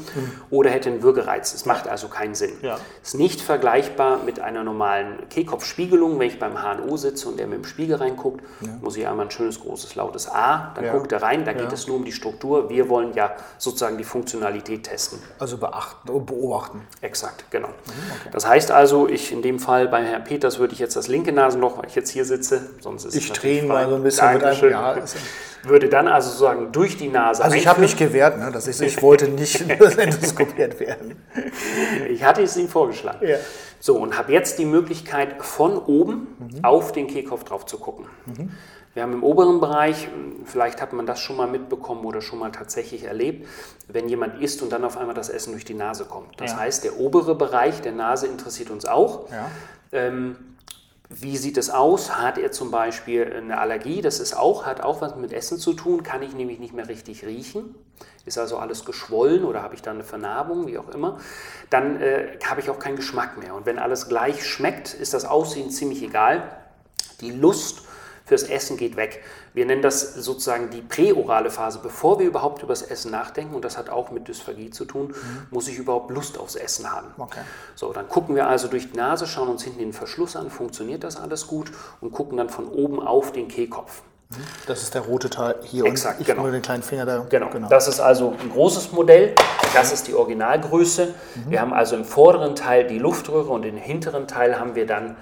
oder 0.49 0.69
hätte 0.69 0.89
einen 0.89 1.01
Würgereiz. 1.03 1.53
Es 1.53 1.65
macht 1.65 1.87
also 1.87 2.07
keinen 2.07 2.35
Sinn. 2.35 2.53
Ja. 2.61 2.77
Ist 3.03 3.15
nicht 3.15 3.41
vergleichbar 3.41 4.19
mit 4.25 4.39
einer 4.39 4.63
normalen 4.63 5.27
Kehlkopfspiegelung. 5.29 6.19
Wenn 6.19 6.27
ich 6.27 6.39
beim 6.39 6.53
HNO 6.61 6.97
sitze 6.97 7.27
und 7.29 7.37
der 7.39 7.47
mit 7.47 7.57
dem 7.59 7.65
Spiegel 7.65 7.95
reinguckt, 7.97 8.43
muss 8.81 8.97
ich 8.97 9.07
einmal 9.07 9.25
ein 9.27 9.31
schönes, 9.31 9.59
großes, 9.59 9.95
lautes 9.95 10.29
A, 10.29 10.71
dann 10.75 10.85
Ja. 10.85 10.91
guckt 10.93 11.11
er 11.11 11.21
rein, 11.21 11.45
da 11.45 11.53
geht 11.53 11.63
Ja. 11.63 11.71
es 11.73 11.87
nur 11.87 11.97
um 11.97 12.05
die 12.05 12.11
Struktur. 12.11 12.69
Wir 12.69 12.89
wollen 12.89 13.13
ja 13.13 13.31
sozusagen 13.57 13.97
die 13.97 14.03
Funktionalität 14.03 14.83
testen. 14.83 15.19
Also 15.39 15.57
beachten 15.57 16.09
und 16.09 16.25
beobachten. 16.25 16.81
Exakt, 17.01 17.45
genau. 17.51 17.67
Mhm, 17.69 18.31
Das 18.31 18.47
heißt 18.47 18.71
also, 18.71 19.07
ich 19.07 19.31
in 19.31 19.41
dem 19.41 19.59
Fall 19.59 19.87
bei 19.87 20.03
Herrn 20.03 20.23
Peters 20.23 20.59
würde 20.59 20.73
ich 20.73 20.79
jetzt 20.79 20.95
das 20.95 21.07
linke 21.07 21.31
Nasenloch, 21.31 21.77
weil 21.77 21.85
ich 21.87 21.95
jetzt 21.95 22.09
hier 22.09 22.25
sitze, 22.25 22.61
sonst 22.81 23.05
ist 23.05 23.15
Ich 23.15 23.31
drehe 23.31 23.63
mal 23.63 23.87
so 23.89 23.95
ein 23.95 24.03
bisschen 24.03 24.33
mit 24.33 24.43
einem. 24.43 24.59
Dankeschön. 24.59 24.71
Ja, 24.71 24.95
würde 25.67 25.89
dann 25.89 26.07
also 26.07 26.29
sozusagen 26.29 26.71
durch 26.71 26.97
die 26.97 27.07
Nase 27.09 27.43
also 27.43 27.55
ich 27.55 27.67
habe 27.67 27.81
mich 27.81 27.95
gewehrt, 27.97 28.37
ne, 28.37 28.51
dass 28.51 28.67
ich, 28.67 28.79
ich 28.81 29.01
wollte 29.01 29.27
nicht 29.27 29.61
endoskopiert 29.97 30.79
werden. 30.79 31.15
Ich 32.09 32.23
hatte 32.23 32.41
es 32.41 32.55
Ihnen 32.57 32.69
vorgeschlagen. 32.69 33.25
Ja. 33.27 33.37
So, 33.79 33.97
und 33.97 34.17
habe 34.17 34.31
jetzt 34.31 34.57
die 34.59 34.65
Möglichkeit, 34.65 35.43
von 35.43 35.77
oben 35.77 36.27
auf 36.63 36.91
den 36.91 37.07
Kehlkopf 37.07 37.43
drauf 37.43 37.65
zu 37.65 37.77
gucken. 37.77 38.05
Wir 38.93 39.03
haben 39.03 39.11
im 39.13 39.23
oberen 39.23 39.59
Bereich, 39.59 40.07
vielleicht 40.45 40.81
hat 40.81 40.93
man 40.93 41.05
das 41.05 41.19
schon 41.19 41.35
mal 41.35 41.47
mitbekommen 41.47 42.05
oder 42.05 42.21
schon 42.21 42.39
mal 42.39 42.51
tatsächlich 42.51 43.03
erlebt, 43.03 43.47
wenn 43.89 44.07
jemand 44.07 44.41
isst 44.41 44.61
und 44.63 44.71
dann 44.71 44.85
auf 44.85 44.97
einmal 44.97 45.13
das 45.13 45.29
Essen 45.29 45.51
durch 45.51 45.65
die 45.65 45.73
Nase 45.73 46.05
kommt. 46.05 46.39
Das 46.39 46.51
Ja. 46.53 46.59
heißt, 46.59 46.83
der 46.85 46.97
obere 46.99 47.35
Bereich 47.35 47.81
der 47.81 47.91
Nase 47.91 48.25
interessiert 48.27 48.69
uns 48.71 48.85
auch. 48.85 49.29
Ja. 49.29 49.51
Ähm, 49.91 50.37
wie 51.09 51.37
sieht 51.37 51.57
es 51.57 51.69
aus? 51.69 52.17
Hat 52.17 52.37
er 52.37 52.51
zum 52.51 52.71
Beispiel 52.71 53.31
eine 53.31 53.57
Allergie? 53.59 54.01
Das 54.01 54.19
ist 54.19 54.35
auch, 54.35 54.65
hat 54.65 54.81
auch 54.81 55.01
was 55.01 55.15
mit 55.15 55.33
Essen 55.33 55.59
zu 55.59 55.73
tun, 55.73 56.03
kann 56.03 56.21
ich 56.23 56.33
nämlich 56.33 56.59
nicht 56.59 56.73
mehr 56.73 56.87
richtig 56.87 57.25
riechen. 57.25 57.75
Ist 58.25 58.39
also 58.39 58.57
alles 58.57 58.85
geschwollen 58.85 59.45
oder 59.45 59.61
habe 59.61 59.75
ich 59.75 59.83
da 59.83 59.91
eine 59.91 60.03
Vernarbung, 60.03 60.65
wie 60.65 60.79
auch 60.79 60.89
immer. 60.89 61.19
Dann 61.69 62.01
äh, 62.01 62.39
habe 62.43 62.59
ich 62.59 62.69
auch 62.71 62.79
keinen 62.79 62.95
Geschmack 62.95 63.37
mehr. 63.37 63.53
Und 63.53 63.67
wenn 63.67 63.77
alles 63.77 64.07
gleich 64.09 64.45
schmeckt, 64.45 64.93
ist 64.95 65.13
das 65.13 65.25
Aussehen 65.25 65.69
ziemlich 65.69 66.01
egal. 66.01 66.57
Die 67.21 67.31
Lust 67.31 67.83
fürs 68.25 68.43
Essen 68.43 68.77
geht 68.77 68.95
weg. 68.95 69.23
Wir 69.53 69.65
nennen 69.65 69.81
das 69.81 70.15
sozusagen 70.15 70.69
die 70.69 70.81
präorale 70.81 71.51
Phase. 71.51 71.79
Bevor 71.81 72.19
wir 72.19 72.25
überhaupt 72.25 72.63
über 72.63 72.73
das 72.73 72.81
Essen 72.81 73.11
nachdenken, 73.11 73.55
und 73.55 73.63
das 73.63 73.77
hat 73.77 73.89
auch 73.89 74.11
mit 74.11 74.27
Dysphagie 74.27 74.71
zu 74.71 74.85
tun, 74.85 75.09
mhm. 75.09 75.47
muss 75.51 75.67
ich 75.67 75.77
überhaupt 75.77 76.11
Lust 76.11 76.37
aufs 76.37 76.55
Essen 76.55 76.91
haben. 76.91 77.07
Okay. 77.17 77.41
So, 77.75 77.93
dann 77.93 78.09
gucken 78.09 78.35
wir 78.35 78.47
also 78.47 78.67
durch 78.67 78.91
die 78.91 78.97
Nase, 78.97 79.27
schauen 79.27 79.47
uns 79.47 79.63
hinten 79.63 79.79
den 79.79 79.93
Verschluss 79.93 80.35
an, 80.35 80.49
funktioniert 80.49 81.03
das 81.03 81.17
alles 81.17 81.47
gut 81.47 81.71
und 82.01 82.11
gucken 82.11 82.37
dann 82.37 82.49
von 82.49 82.67
oben 82.67 82.99
auf 82.99 83.31
den 83.31 83.47
Kehlkopf. 83.47 84.01
Das 84.65 84.81
ist 84.81 84.95
der 84.95 85.01
rote 85.01 85.29
Teil 85.29 85.55
hier 85.63 85.85
Exakt, 85.85 86.15
und 86.15 86.21
ich 86.21 86.27
genau. 86.27 86.41
nur 86.41 86.51
den 86.51 86.61
kleinen 86.61 86.81
Finger 86.81 87.05
da. 87.05 87.25
Genau. 87.29 87.49
genau. 87.49 87.69
Das 87.69 87.87
ist 87.87 87.99
also 87.99 88.33
ein 88.41 88.49
großes 88.49 88.91
Modell. 88.91 89.35
Das 89.73 89.93
ist 89.93 90.07
die 90.07 90.15
Originalgröße. 90.15 91.13
Mhm. 91.35 91.51
Wir 91.51 91.61
haben 91.61 91.73
also 91.73 91.95
im 91.95 92.05
vorderen 92.05 92.55
Teil 92.55 92.87
die 92.87 92.97
Luftröhre 92.97 93.51
und 93.51 93.63
im 93.65 93.77
hinteren 93.77 94.27
Teil 94.27 94.59
haben 94.59 94.73
wir 94.73 94.87
dann 94.87 95.15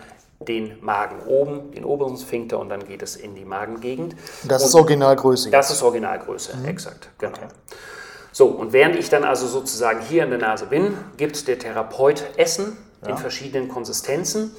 den 0.45 0.77
Magen 0.81 1.19
oben, 1.27 1.71
den 1.71 1.85
oberen 1.85 2.17
Sphinkter 2.17 2.59
und 2.59 2.69
dann 2.69 2.85
geht 2.85 3.01
es 3.01 3.15
in 3.15 3.35
die 3.35 3.45
Magengegend. 3.45 4.15
Das 4.43 4.63
und 4.63 4.69
ist 4.69 4.75
Originalgröße. 4.75 5.49
Das 5.51 5.71
ist 5.71 5.81
Originalgröße, 5.81 6.57
mhm. 6.57 6.65
exakt, 6.65 7.09
genau. 7.17 7.33
Okay. 7.37 7.47
So, 8.31 8.47
und 8.47 8.73
während 8.73 8.95
ich 8.95 9.09
dann 9.09 9.23
also 9.23 9.45
sozusagen 9.47 10.01
hier 10.01 10.23
in 10.23 10.31
der 10.31 10.39
Nase 10.39 10.65
bin, 10.65 10.97
gibt 11.17 11.47
der 11.47 11.59
Therapeut 11.59 12.23
Essen 12.35 12.77
ja. 13.03 13.11
in 13.11 13.17
verschiedenen 13.17 13.69
Konsistenzen. 13.69 14.55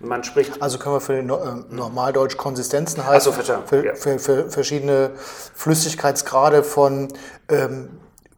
Mhm. 0.00 0.08
Man 0.08 0.24
spricht. 0.24 0.60
Also 0.60 0.78
können 0.78 0.96
wir 0.96 1.00
für 1.00 1.14
den 1.14 1.30
äh, 1.30 1.74
Normaldeutsch 1.74 2.36
Konsistenzen 2.36 3.06
heißen. 3.06 3.32
Also 3.32 3.32
für, 3.32 3.82
ja. 3.82 3.94
für, 3.94 4.18
für, 4.18 4.50
verschiedene 4.50 5.12
Flüssigkeitsgrade 5.16 6.62
von 6.62 7.08
ähm, 7.48 7.88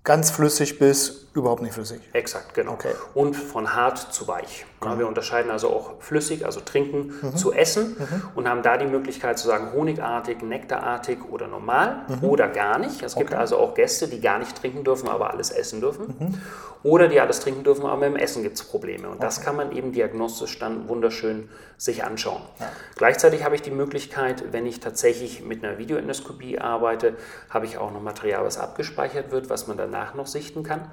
ganz 0.05 0.31
flüssig 0.31 0.79
bis 0.79 1.26
Überhaupt 1.37 1.61
nicht 1.61 1.75
flüssig. 1.75 2.01
Exakt, 2.15 2.55
genau. 2.55 2.73
Okay. 2.73 2.93
Und 3.13 3.37
von 3.37 3.75
hart 3.75 3.99
zu 3.99 4.27
weich. 4.27 4.65
Mhm. 4.83 4.99
Wir 4.99 5.07
unterscheiden 5.07 5.51
also 5.51 5.69
auch 5.69 6.01
flüssig, 6.01 6.47
also 6.47 6.61
trinken, 6.61 7.13
mhm. 7.21 7.37
zu 7.37 7.53
essen 7.53 7.95
mhm. 7.99 8.23
und 8.35 8.49
haben 8.49 8.63
da 8.63 8.79
die 8.79 8.87
Möglichkeit 8.87 9.39
zu 9.39 9.47
sagen 9.47 9.73
honigartig, 9.75 10.41
nektarartig 10.41 11.19
oder 11.31 11.47
normal 11.47 12.07
mhm. 12.09 12.25
oder 12.25 12.49
gar 12.49 12.79
nicht. 12.79 13.03
Es 13.03 13.17
gibt 13.17 13.33
okay. 13.33 13.39
also 13.39 13.59
auch 13.59 13.75
Gäste, 13.75 14.09
die 14.09 14.23
gar 14.23 14.39
nicht 14.39 14.57
trinken 14.57 14.83
dürfen, 14.83 15.09
aber 15.11 15.31
alles 15.31 15.51
essen 15.51 15.83
dürfen. 15.83 16.15
Mhm. 16.19 16.35
Oder 16.83 17.09
die 17.09 17.21
alles 17.21 17.41
trinken 17.41 17.65
dürfen, 17.65 17.85
aber 17.85 18.07
im 18.07 18.17
Essen 18.17 18.43
gibt 18.43 18.57
es 18.57 18.63
Probleme. 18.63 19.09
Und 19.09 19.17
okay. 19.17 19.25
das 19.25 19.41
kann 19.41 19.57
man 19.57 19.73
eben 19.73 19.93
diagnostisch 19.93 20.59
dann 20.59 20.89
wunderschön 20.89 21.49
sich 21.77 22.05
anschauen. 22.05 22.41
Ja. 22.61 22.71
Gleichzeitig 22.95 23.45
habe 23.45 23.57
ich 23.57 23.63
die 23.63 23.73
Möglichkeit, 23.73 24.53
wenn 24.53 24.67
ich 24.67 24.79
tatsächlich 24.81 25.43
mit 25.43 25.65
einer 25.65 25.79
Videoendoskopie 25.79 26.59
arbeite, 26.59 27.17
habe 27.51 27.67
ich 27.67 27.77
auch 27.77 27.93
noch 27.93 28.01
Material, 28.01 28.45
was 28.45 28.59
abgespeichert 28.59 29.33
wird, 29.33 29.51
was 29.51 29.67
man 29.67 29.77
danach 29.77 30.15
noch 30.15 30.27
sichten 30.27 30.63
kann 30.63 30.91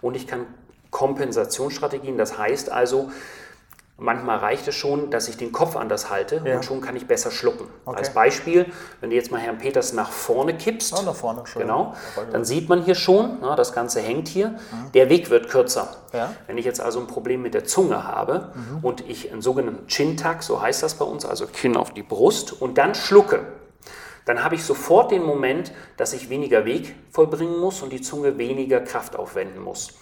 und 0.00 0.16
ich 0.16 0.26
kann 0.26 0.46
Kompensationsstrategien, 0.90 2.16
das 2.16 2.38
heißt 2.38 2.70
also, 2.70 3.10
Manchmal 3.98 4.36
reicht 4.36 4.68
es 4.68 4.74
schon, 4.74 5.10
dass 5.10 5.26
ich 5.26 5.38
den 5.38 5.52
Kopf 5.52 5.74
anders 5.74 6.10
halte 6.10 6.42
ja. 6.44 6.56
und 6.56 6.66
schon 6.66 6.82
kann 6.82 6.96
ich 6.96 7.06
besser 7.06 7.30
schlucken. 7.30 7.64
Okay. 7.86 7.96
Als 7.96 8.10
Beispiel, 8.10 8.66
wenn 9.00 9.08
du 9.08 9.16
jetzt 9.16 9.30
mal 9.30 9.40
Herrn 9.40 9.56
Peters 9.56 9.94
nach 9.94 10.10
vorne 10.10 10.54
kippst, 10.54 10.94
oh, 10.94 11.02
nach 11.02 11.14
vorne 11.14 11.44
genau, 11.56 11.94
dann 12.30 12.44
sieht 12.44 12.68
man 12.68 12.82
hier 12.82 12.94
schon, 12.94 13.38
na, 13.40 13.56
das 13.56 13.72
Ganze 13.72 14.02
hängt 14.02 14.28
hier, 14.28 14.50
mhm. 14.50 14.92
der 14.92 15.08
Weg 15.08 15.30
wird 15.30 15.48
kürzer. 15.48 15.96
Ja. 16.12 16.34
Wenn 16.46 16.58
ich 16.58 16.66
jetzt 16.66 16.82
also 16.82 17.00
ein 17.00 17.06
Problem 17.06 17.40
mit 17.40 17.54
der 17.54 17.64
Zunge 17.64 18.04
habe 18.06 18.52
mhm. 18.54 18.84
und 18.84 19.08
ich 19.08 19.32
einen 19.32 19.40
sogenannten 19.40 19.86
Chin-Tuck, 19.86 20.42
so 20.42 20.60
heißt 20.60 20.82
das 20.82 20.96
bei 20.96 21.06
uns, 21.06 21.24
also 21.24 21.46
Kinn 21.46 21.74
auf 21.74 21.94
die 21.94 22.02
Brust 22.02 22.52
und 22.52 22.76
dann 22.76 22.94
schlucke, 22.94 23.46
dann 24.26 24.44
habe 24.44 24.56
ich 24.56 24.64
sofort 24.64 25.12
den 25.12 25.22
Moment, 25.22 25.72
dass 25.96 26.12
ich 26.12 26.28
weniger 26.28 26.66
Weg 26.66 26.94
vollbringen 27.10 27.58
muss 27.58 27.80
und 27.80 27.92
die 27.92 28.02
Zunge 28.02 28.36
weniger 28.36 28.80
Kraft 28.80 29.16
aufwenden 29.16 29.62
muss. 29.62 29.94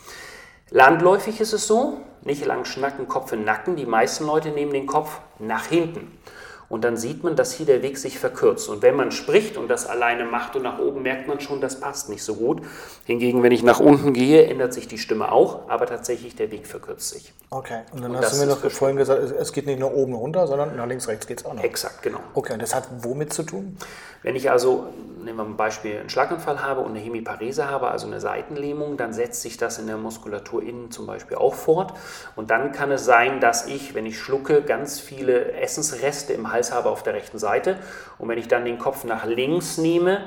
Landläufig 0.71 1.41
ist 1.41 1.53
es 1.53 1.67
so, 1.67 2.01
nicht 2.23 2.45
lang 2.47 2.65
schnacken, 2.65 3.07
Kopf 3.07 3.33
in 3.33 3.45
Nacken. 3.45 3.77
Die 3.77 3.87
meisten 3.87 4.25
Leute 4.25 4.49
nehmen 4.49 4.73
den 4.73 4.87
Kopf 4.87 5.21
nach 5.39 5.67
hinten. 5.67 6.19
Und 6.69 6.85
dann 6.85 6.97
sieht 6.97 7.23
man, 7.23 7.37
dass 7.37 7.53
hier 7.53 7.67
der 7.67 7.83
Weg 7.83 7.99
sich 7.99 8.19
verkürzt. 8.19 8.69
Und 8.69 8.83
wenn 8.83 8.97
man 8.97 9.11
spricht 9.11 9.57
und 9.57 9.69
das 9.69 9.87
alleine 9.87 10.25
macht 10.25 10.57
und 10.57 10.63
nach 10.63 10.79
oben, 10.79 11.03
merkt 11.03 11.29
man 11.29 11.41
schon, 11.41 11.61
das 11.61 11.81
passt 11.81 12.09
nicht 12.09 12.23
so 12.23 12.35
gut. 12.35 12.63
Hingegen, 13.05 13.43
wenn 13.43 13.53
ich 13.53 13.63
nach 13.63 13.81
unten 13.81 14.13
gehe, 14.13 14.47
ändert 14.47 14.73
sich 14.73 14.89
die 14.89 14.99
Stimme 14.99 15.31
auch, 15.31 15.69
aber 15.69 15.87
tatsächlich 15.87 16.37
der 16.37 16.51
Weg 16.51 16.67
verkürzt 16.67 17.11
sich. 17.11 17.33
Okay, 17.51 17.81
und 17.93 18.03
dann 18.03 18.11
und 18.11 18.19
hast 18.19 18.35
du 18.35 18.41
mir 18.41 18.47
noch 18.47 18.59
vorhin 18.71 18.97
gesagt, 18.97 19.23
es 19.23 19.53
geht 19.53 19.67
nicht 19.67 19.79
nur 19.79 19.95
oben 19.95 20.15
runter, 20.15 20.47
sondern 20.47 20.77
nach 20.77 20.87
links, 20.87 21.07
rechts 21.07 21.27
geht 21.27 21.41
es 21.41 21.47
auch 21.47 21.55
noch. 21.55 21.63
Exakt, 21.63 22.03
genau. 22.03 22.19
Okay, 22.35 22.55
und 22.55 22.63
das 22.63 22.75
hat 22.75 22.89
womit 23.03 23.33
zu 23.33 23.45
tun? 23.45 23.77
Wenn 24.25 24.37
ich 24.37 24.51
also, 24.51 24.87
nehmen 25.23 25.37
wir 25.37 25.45
ein 25.45 25.57
Beispiel, 25.59 26.01
einen 26.01 26.09
Schlaganfall 26.09 26.63
habe 26.63 26.81
und 26.81 26.93
eine 26.93 26.99
Hemiparese 26.99 27.69
habe, 27.69 27.89
also 27.89 28.07
eine 28.07 28.21
Seitenlähmung, 28.21 28.97
dann 28.97 29.13
setzt 29.13 29.43
sich 29.43 29.59
das 29.59 29.79
in 29.79 29.87
der 29.87 29.99
Muskulatur 29.99 30.63
innen 30.63 30.91
zum 30.91 31.07
Beispiel 31.07 31.37
auch 31.37 31.53
fort. 31.53 31.93
Und 32.35 32.51
dann 32.51 32.73
kann 32.73 32.91
es 32.91 33.05
sein, 33.05 33.41
dass 33.41 33.67
ich, 33.67 33.95
wenn 33.95 34.07
ich 34.07 34.19
schlucke, 34.19 34.63
ganz 34.63 34.99
viele 34.99 35.53
Essensreste 35.53 36.33
im 36.33 36.51
Hals 36.53 36.64
habe 36.73 36.91
auf 36.91 37.03
der 37.03 37.15
rechten 37.15 37.39
Seite. 37.39 37.79
Und 38.19 38.29
wenn 38.29 38.39
ich 38.39 38.49
dann 38.49 38.65
den 38.65 38.79
Kopf 38.79 39.05
nach 39.05 39.25
links 39.25 39.79
nehme, 39.79 40.21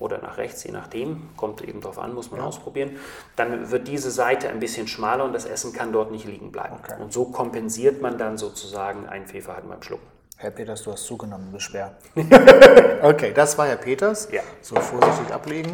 oder 0.00 0.18
nach 0.18 0.38
rechts, 0.38 0.64
je 0.64 0.72
nachdem, 0.72 1.28
kommt 1.36 1.60
eben 1.62 1.80
darauf 1.80 1.98
an, 1.98 2.14
muss 2.14 2.30
man 2.30 2.40
ja. 2.40 2.46
ausprobieren, 2.46 2.96
dann 3.36 3.70
wird 3.70 3.86
diese 3.86 4.10
Seite 4.10 4.48
ein 4.48 4.58
bisschen 4.58 4.88
schmaler 4.88 5.24
und 5.24 5.32
das 5.32 5.44
Essen 5.44 5.72
kann 5.72 5.92
dort 5.92 6.10
nicht 6.10 6.24
liegen 6.24 6.50
bleiben. 6.50 6.76
Okay. 6.82 7.00
Und 7.00 7.12
so 7.12 7.26
kompensiert 7.26 8.00
man 8.00 8.18
dann 8.18 8.38
sozusagen 8.38 9.06
ein 9.06 9.26
Fehlverhalten 9.26 9.68
beim 9.68 9.82
Schlucken. 9.82 10.06
Herr 10.38 10.50
Peters, 10.50 10.82
du 10.84 10.92
hast 10.92 11.04
zugenommen, 11.04 11.52
bist 11.52 11.66
schwer. 11.66 11.96
okay, 13.02 13.32
das 13.34 13.58
war 13.58 13.66
Herr 13.66 13.76
Peters. 13.76 14.28
Ja. 14.32 14.40
So 14.62 14.74
vorsichtig 14.76 15.32
ablegen. 15.34 15.70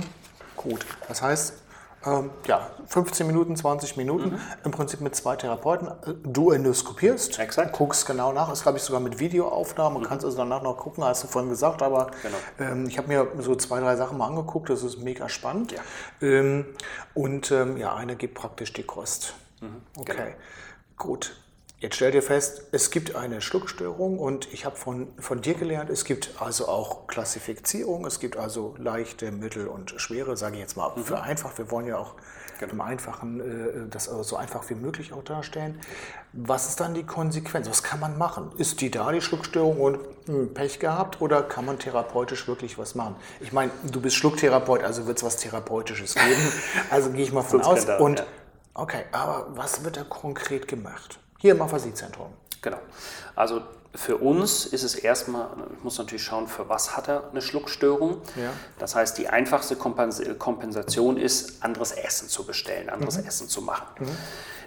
Gut. 0.57 0.85
Das 1.07 1.23
heißt, 1.23 1.63
ähm, 2.07 2.31
ja, 2.47 2.71
15 2.87 3.27
Minuten, 3.27 3.57
20 3.57 3.97
Minuten, 3.97 4.31
mhm. 4.31 4.39
im 4.65 4.71
Prinzip 4.71 5.01
mit 5.01 5.15
zwei 5.15 5.37
Therapeuten. 5.37 5.91
Du 6.25 6.51
endoskopierst, 6.51 7.39
Exakt. 7.39 7.73
guckst 7.73 8.07
genau 8.07 8.33
nach, 8.33 8.53
ist 8.53 8.63
glaube 8.63 8.79
ich 8.79 8.85
sogar 8.85 9.01
mit 9.01 9.19
Videoaufnahmen, 9.19 10.03
mhm. 10.03 10.07
kannst 10.07 10.25
also 10.25 10.37
danach 10.37 10.63
noch 10.63 10.77
gucken, 10.77 11.05
hast 11.05 11.25
du 11.25 11.29
vorhin 11.29 11.51
gesagt, 11.51 11.83
aber 11.83 12.11
genau. 12.23 12.71
ähm, 12.71 12.87
ich 12.87 12.99
habe 12.99 13.09
mir 13.09 13.29
so 13.39 13.57
zwei, 13.57 13.81
drei 13.81 13.97
Sachen 13.97 14.19
mal 14.19 14.29
angeguckt, 14.29 14.71
das 14.71 14.83
ist 14.83 14.99
mega 14.99 15.29
spannend. 15.29 15.73
Ja. 15.73 15.81
Ähm, 16.21 16.67
und 17.15 17.51
ähm, 17.51 17.77
ja, 17.77 17.95
eine 17.95 18.17
gibt 18.17 18.35
praktisch 18.35 18.73
die 18.73 18.85
Kost. 18.85 19.35
Mhm. 19.61 19.83
Okay, 19.99 20.15
genau. 20.17 20.37
gut. 20.97 21.37
Jetzt 21.79 21.97
stell 21.97 22.11
dir 22.11 22.23
fest, 22.23 22.63
es 22.73 22.91
gibt 22.91 23.17
eine 23.17 23.43
Schluckstörung 23.43 24.19
und 24.19 24.51
ich 24.51 24.65
habe 24.65 24.77
von, 24.77 25.09
von 25.19 25.43
dir 25.43 25.53
gelernt, 25.53 25.91
es 25.91 26.07
gibt 26.07 26.31
also 26.41 26.69
auch 26.69 27.07
Klassifizierung, 27.07 28.07
es 28.07 28.19
gibt 28.19 28.39
also 28.39 28.75
leichte, 28.79 29.31
mittel 29.31 29.69
und 29.69 29.93
schwere, 29.99 30.39
sage 30.39 30.55
ich 30.55 30.63
jetzt 30.63 30.79
mal 30.79 30.97
mhm. 30.97 31.05
für 31.05 31.21
einfach. 31.21 31.59
Wir 31.59 31.71
wollen 31.71 31.87
ja 31.87 31.99
auch 31.99 32.15
genau. 32.59 32.73
im 32.73 32.81
Einfachen 32.81 33.41
äh, 33.41 33.91
das 33.91 34.09
also 34.09 34.23
so 34.23 34.37
einfach 34.37 34.71
wie 34.71 34.75
möglich 34.75 35.13
auch 35.13 35.23
darstellen. 35.23 35.79
Was 36.33 36.67
ist 36.71 36.81
dann 36.81 36.95
die 36.95 37.05
Konsequenz? 37.05 37.69
Was 37.69 37.83
kann 37.83 38.01
man 38.01 38.17
machen? 38.17 38.53
Ist 38.57 38.81
die 38.81 38.91
da, 38.91 39.13
die 39.13 39.21
Schluckstörung 39.21 39.79
und 39.79 39.99
hm, 40.25 40.55
Pech 40.55 40.79
gehabt 40.79 41.21
oder 41.21 41.43
kann 41.43 41.67
man 41.67 41.79
therapeutisch 41.79 42.49
wirklich 42.49 42.79
was 42.79 42.95
machen? 42.95 43.17
Ich 43.41 43.53
meine, 43.53 43.71
du 43.85 44.01
bist 44.01 44.17
Schlucktherapeut, 44.17 44.83
also 44.83 45.07
wird 45.07 45.19
es 45.19 45.25
was 45.25 45.37
Therapeutisches 45.37 46.15
geben. 46.15 46.53
Also 46.91 47.11
gehe 47.11 47.23
ich 47.23 47.33
mal 47.35 47.43
von 47.43 47.61
aus. 47.61 47.85
Und 47.99 48.25
okay, 48.73 49.05
aber 49.13 49.49
was 49.51 49.85
wird 49.85 49.99
da 49.99 50.05
konkret 50.05 50.69
gemacht? 50.69 51.21
Hier 51.39 51.53
im 51.53 51.63
Aphasiezentrum. 51.63 52.29
Genau. 52.63 52.79
Also 53.35 53.63
für 53.95 54.19
uns 54.19 54.67
ist 54.67 54.83
es 54.83 54.95
erstmal, 54.95 55.49
ich 55.77 55.83
muss 55.83 55.99
natürlich 55.99 56.23
schauen, 56.23 56.49
für 56.49 56.69
was 56.69 56.97
hat 56.97 57.09
er 57.09 57.31
eine 57.31 57.41
Schluckstörung. 57.41 58.21
Ja. 58.37 58.51
Das 58.79 58.95
heißt, 58.95 59.17
die 59.19 59.29
einfachste 59.29 59.77
Kompensation 59.77 61.17
ist, 61.17 61.63
anderes 61.63 61.93
Essen 61.93 62.29
zu 62.29 62.45
bestellen, 62.45 62.91
anderes 62.91 63.19
mhm. 63.19 63.27
Essen 63.27 63.49
zu 63.49 63.63
machen. 63.63 63.87
Mhm. 63.99 64.17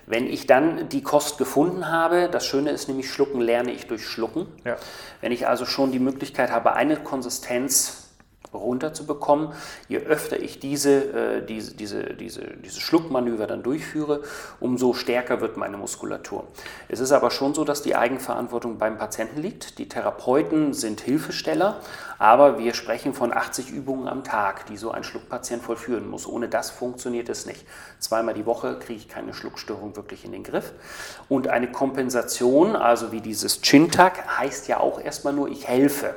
Wenn 0.08 0.26
ich 0.26 0.48
dann 0.48 0.90
die 0.90 1.04
Kost 1.04 1.38
gefunden 1.38 1.88
habe, 1.88 2.30
das 2.32 2.46
Schöne 2.46 2.72
ist 2.72 2.88
nämlich, 2.88 3.12
Schlucken 3.12 3.42
lerne 3.42 3.72
ich 3.72 3.86
durch 3.86 4.08
Schlucken. 4.08 4.48
Ja. 4.66 4.78
Wenn 5.22 5.32
ich 5.32 5.48
also 5.48 5.66
schon 5.66 5.92
die 5.92 6.00
Möglichkeit 6.00 6.52
habe, 6.52 6.74
eine 6.74 6.98
Konsistenz 6.98 8.09
runterzubekommen. 8.54 9.50
Je 9.88 10.00
öfter 10.00 10.40
ich 10.40 10.60
diese, 10.60 11.40
äh, 11.40 11.46
diese, 11.46 11.76
diese, 11.76 12.04
diese, 12.14 12.42
diese 12.42 12.80
Schluckmanöver 12.80 13.48
dann 13.48 13.64
durchführe, 13.64 14.22
umso 14.60 14.94
stärker 14.94 15.42
wird 15.42 15.58
meine 15.58 15.78
Muskulatur. 15.78 16.48
Es 16.88 17.00
ist 17.00 17.12
aber 17.12 17.32
schon 17.32 17.54
so, 17.54 17.64
dass 17.64 17.82
die 17.82 17.96
Eigenverantwortung 17.96 18.78
beim 18.78 18.98
Patienten 18.98 19.42
liegt. 19.42 19.78
Die 19.78 19.88
Therapeuten 19.88 20.74
sind 20.74 21.02
Hilfesteller, 21.02 21.80
aber 22.18 22.58
wir 22.58 22.74
sprechen 22.74 23.14
von 23.14 23.34
80 23.34 23.72
Übungen 23.72 24.08
am 24.08 24.24
Tag, 24.24 24.66
die 24.66 24.78
so 24.78 24.92
ein 24.92 25.04
Schluckpatient 25.04 25.64
vollführen 25.64 26.10
muss. 26.10 26.28
Ohne 26.28 26.50
das 26.50 26.70
funktioniert 26.70 27.30
es 27.30 27.46
nicht. 27.46 27.66
Zweimal 28.00 28.34
die 28.34 28.46
Woche 28.46 28.78
kriege 28.80 29.00
ich 29.00 29.08
keine 29.08 29.34
Schluckstörung 29.34 29.96
wirklich 29.96 30.26
in 30.26 30.32
den 30.32 30.44
Griff. 30.44 30.74
Und 31.28 31.48
eine 31.48 31.72
Kompensation, 31.72 32.76
also 32.76 33.12
wie 33.12 33.22
dieses 33.22 33.62
Chin-Tuck, 33.62 34.14
heißt 34.38 34.68
ja 34.68 34.80
auch 34.80 35.00
erstmal 35.00 35.34
nur, 35.34 35.50
ich 35.50 35.68
helfe 35.68 36.16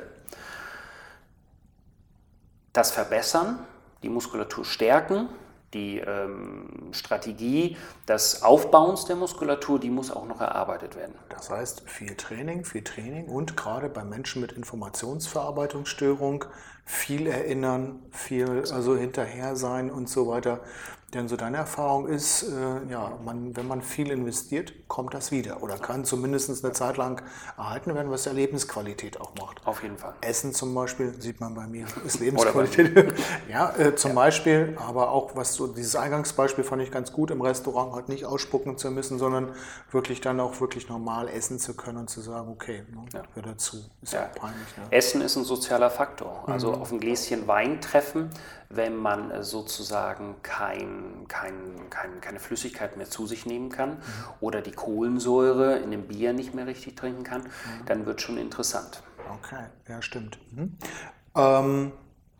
das 2.73 2.91
verbessern, 2.91 3.59
die 4.01 4.09
Muskulatur 4.09 4.65
stärken, 4.65 5.29
die 5.73 5.99
ähm, 5.99 6.89
Strategie 6.91 7.77
des 8.07 8.43
Aufbauens 8.43 9.05
der 9.05 9.15
Muskulatur, 9.15 9.79
die 9.79 9.89
muss 9.89 10.11
auch 10.11 10.27
noch 10.27 10.41
erarbeitet 10.41 10.95
werden. 10.95 11.15
Das 11.29 11.49
heißt, 11.49 11.89
viel 11.89 12.15
Training, 12.15 12.63
viel 12.65 12.83
Training 12.83 13.27
und 13.27 13.57
gerade 13.57 13.89
bei 13.89 14.03
Menschen 14.03 14.41
mit 14.41 14.51
Informationsverarbeitungsstörung 14.51 16.45
viel 16.85 17.27
erinnern, 17.27 17.99
viel 18.11 18.65
also 18.71 18.95
hinterher 18.95 19.55
sein 19.55 19.89
und 19.89 20.09
so 20.09 20.27
weiter. 20.27 20.59
Denn 21.13 21.27
so 21.27 21.37
deine 21.37 21.57
Erfahrung 21.57 22.07
ist, 22.07 22.43
äh, 22.43 22.91
ja, 22.91 23.11
man, 23.23 23.55
wenn 23.55 23.67
man 23.67 23.83
viel 23.83 24.09
investiert, 24.09 24.73
kommt 24.87 25.13
das 25.13 25.31
wieder 25.31 25.61
oder 25.61 25.77
kann 25.77 26.05
zumindest 26.05 26.63
eine 26.63 26.73
Zeit 26.73 26.97
lang 26.97 27.21
erhalten 27.55 27.93
werden, 27.93 28.09
was 28.11 28.25
ja 28.25 28.31
Lebensqualität 28.31 29.21
auch 29.21 29.33
macht. 29.39 29.65
Auf 29.65 29.83
jeden 29.83 29.97
Fall. 29.97 30.13
Essen 30.21 30.53
zum 30.53 30.73
Beispiel, 30.73 31.13
sieht 31.21 31.39
man 31.39 31.53
bei 31.53 31.67
mir, 31.67 31.85
ist 32.03 32.19
Lebensqualität. 32.19 33.13
ja, 33.49 33.75
äh, 33.77 33.95
zum 33.95 34.11
ja. 34.11 34.15
Beispiel, 34.15 34.75
aber 34.79 35.11
auch 35.11 35.35
was 35.35 35.53
so, 35.53 35.67
dieses 35.67 35.95
Eingangsbeispiel 35.95 36.63
fand 36.63 36.81
ich 36.81 36.89
ganz 36.89 37.13
gut, 37.13 37.29
im 37.29 37.41
Restaurant 37.41 37.93
halt 37.93 38.09
nicht 38.09 38.25
ausspucken 38.25 38.77
zu 38.79 38.89
müssen, 38.89 39.19
sondern 39.19 39.53
wirklich 39.91 40.19
dann 40.19 40.39
auch 40.39 40.59
wirklich 40.61 40.89
normal 40.89 41.27
essen 41.29 41.59
zu 41.59 41.75
können 41.75 41.97
und 41.99 42.09
zu 42.09 42.21
sagen, 42.21 42.49
okay, 42.49 42.83
ne, 42.89 43.05
ja. 43.13 43.21
hör 43.35 43.43
dazu. 43.43 43.77
Ist 44.01 44.13
ja. 44.13 44.25
auch 44.25 44.35
peinlich. 44.39 44.77
Ne? 44.77 44.83
Essen 44.89 45.21
ist 45.21 45.35
ein 45.35 45.43
sozialer 45.43 45.91
Faktor. 45.91 46.43
Also 46.47 46.71
mhm. 46.71 46.81
auf 46.81 46.91
ein 46.91 46.99
Gläschen 46.99 47.47
Wein 47.47 47.81
treffen, 47.81 48.31
wenn 48.75 48.95
man 48.95 49.31
äh, 49.31 49.43
sozusagen 49.43 50.35
kein, 50.43 51.25
kein, 51.27 51.89
kein, 51.89 52.21
keine 52.21 52.39
Flüssigkeit 52.39 52.97
mehr 52.97 53.09
zu 53.09 53.25
sich 53.27 53.45
nehmen 53.45 53.69
kann 53.69 53.91
mhm. 53.91 53.99
oder 54.41 54.61
die 54.61 54.71
Kohlensäure 54.71 55.77
in 55.77 55.91
dem 55.91 56.07
Bier 56.07 56.33
nicht 56.33 56.53
mehr 56.53 56.67
richtig 56.67 56.95
trinken 56.95 57.23
kann, 57.23 57.41
mhm. 57.41 57.85
dann 57.85 58.05
wird 58.05 58.21
schon 58.21 58.37
interessant. 58.37 59.03
Okay, 59.39 59.65
ja, 59.87 60.01
stimmt. 60.01 60.37
Mhm. 60.51 60.77
Ähm, 61.35 61.91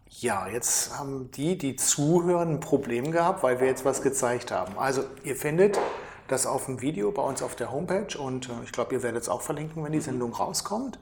ja, 0.10 0.48
jetzt 0.48 0.98
haben 0.98 1.32
die, 1.32 1.58
die 1.58 1.76
zuhören, 1.76 2.56
ein 2.56 2.60
Problem 2.60 3.12
gehabt, 3.12 3.42
weil 3.44 3.60
wir 3.60 3.68
jetzt 3.68 3.84
was 3.84 4.02
gezeigt 4.02 4.52
haben. 4.52 4.78
Also, 4.78 5.04
ihr 5.24 5.36
findet 5.36 5.80
das 6.28 6.46
auf 6.46 6.66
dem 6.66 6.82
Video 6.82 7.12
bei 7.12 7.22
uns 7.22 7.42
auf 7.42 7.56
der 7.56 7.72
Homepage 7.72 8.18
und 8.18 8.50
äh, 8.50 8.52
ich 8.64 8.72
glaube, 8.72 8.94
ihr 8.96 9.04
werdet 9.04 9.24
es 9.24 9.30
auch 9.30 9.42
verlinken, 9.42 9.84
wenn 9.84 9.92
die 9.92 10.02
Sendung 10.02 10.34
rauskommt. 10.34 11.00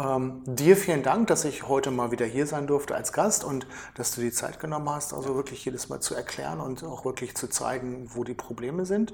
Ähm, 0.00 0.42
dir 0.46 0.76
vielen 0.76 1.02
Dank, 1.02 1.26
dass 1.26 1.44
ich 1.44 1.68
heute 1.68 1.90
mal 1.90 2.10
wieder 2.10 2.24
hier 2.24 2.46
sein 2.46 2.66
durfte 2.66 2.94
als 2.94 3.12
Gast 3.12 3.44
und 3.44 3.66
dass 3.94 4.14
du 4.14 4.22
die 4.22 4.32
Zeit 4.32 4.58
genommen 4.58 4.88
hast, 4.88 5.12
also 5.12 5.34
wirklich 5.34 5.64
jedes 5.64 5.88
Mal 5.88 6.00
zu 6.00 6.14
erklären 6.14 6.60
und 6.60 6.82
auch 6.84 7.04
wirklich 7.04 7.36
zu 7.36 7.48
zeigen, 7.48 8.08
wo 8.14 8.24
die 8.24 8.34
Probleme 8.34 8.86
sind. 8.86 9.12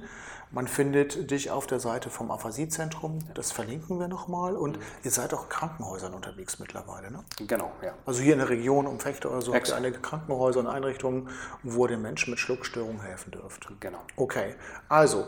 Man 0.53 0.69
findet 0.69 1.31
dich 1.33 1.51
auf 1.51 1.67
der 1.67 1.81
Seite 1.81 2.09
vom 2.09 2.31
Aphasiezentrum, 2.31 3.19
das 3.35 3.51
verlinken 3.51 3.99
wir 3.99 4.07
nochmal. 4.07 4.55
Und 4.55 4.77
mhm. 4.77 4.83
ihr 5.03 5.11
seid 5.11 5.35
auch 5.35 5.45
in 5.45 5.49
Krankenhäusern 5.49 6.15
unterwegs 6.15 6.61
mittlerweile, 6.61 7.11
ne? 7.11 7.25
Genau, 7.47 7.73
ja. 7.83 7.95
Also 8.05 8.23
hier 8.23 8.35
in 8.35 8.39
der 8.39 8.49
Region 8.49 8.87
um 8.87 9.01
Fechter 9.01 9.31
oder 9.31 9.43
so 9.43 9.55
habt 9.55 9.69
ihr 9.69 9.77
einige 9.77 9.99
Krankenhäuser 9.99 10.61
und 10.61 10.69
Einrichtungen, 10.69 11.29
wo 11.65 11.87
ihr 11.87 11.89
den 11.89 12.03
Menschen 12.03 12.31
mit 12.31 12.39
Schluckstörungen 12.39 13.01
helfen 13.01 13.33
dürft. 13.33 13.67
Genau. 13.81 13.99
Okay, 14.17 14.55
also 14.89 15.27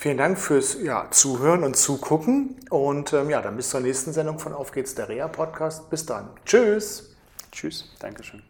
Vielen 0.00 0.16
Dank 0.16 0.38
fürs 0.38 0.80
ja, 0.80 1.08
Zuhören 1.10 1.64
und 1.64 1.76
Zugucken. 1.76 2.54
Und 2.70 3.12
ähm, 3.12 3.30
ja, 3.30 3.42
dann 3.42 3.56
bis 3.56 3.70
zur 3.70 3.80
nächsten 3.80 4.12
Sendung 4.12 4.38
von 4.38 4.54
Auf 4.54 4.70
geht's, 4.70 4.94
der 4.94 5.08
Reha-Podcast. 5.08 5.90
Bis 5.90 6.06
dann. 6.06 6.30
Tschüss. 6.46 7.16
Tschüss. 7.50 7.84
Dankeschön. 7.98 8.44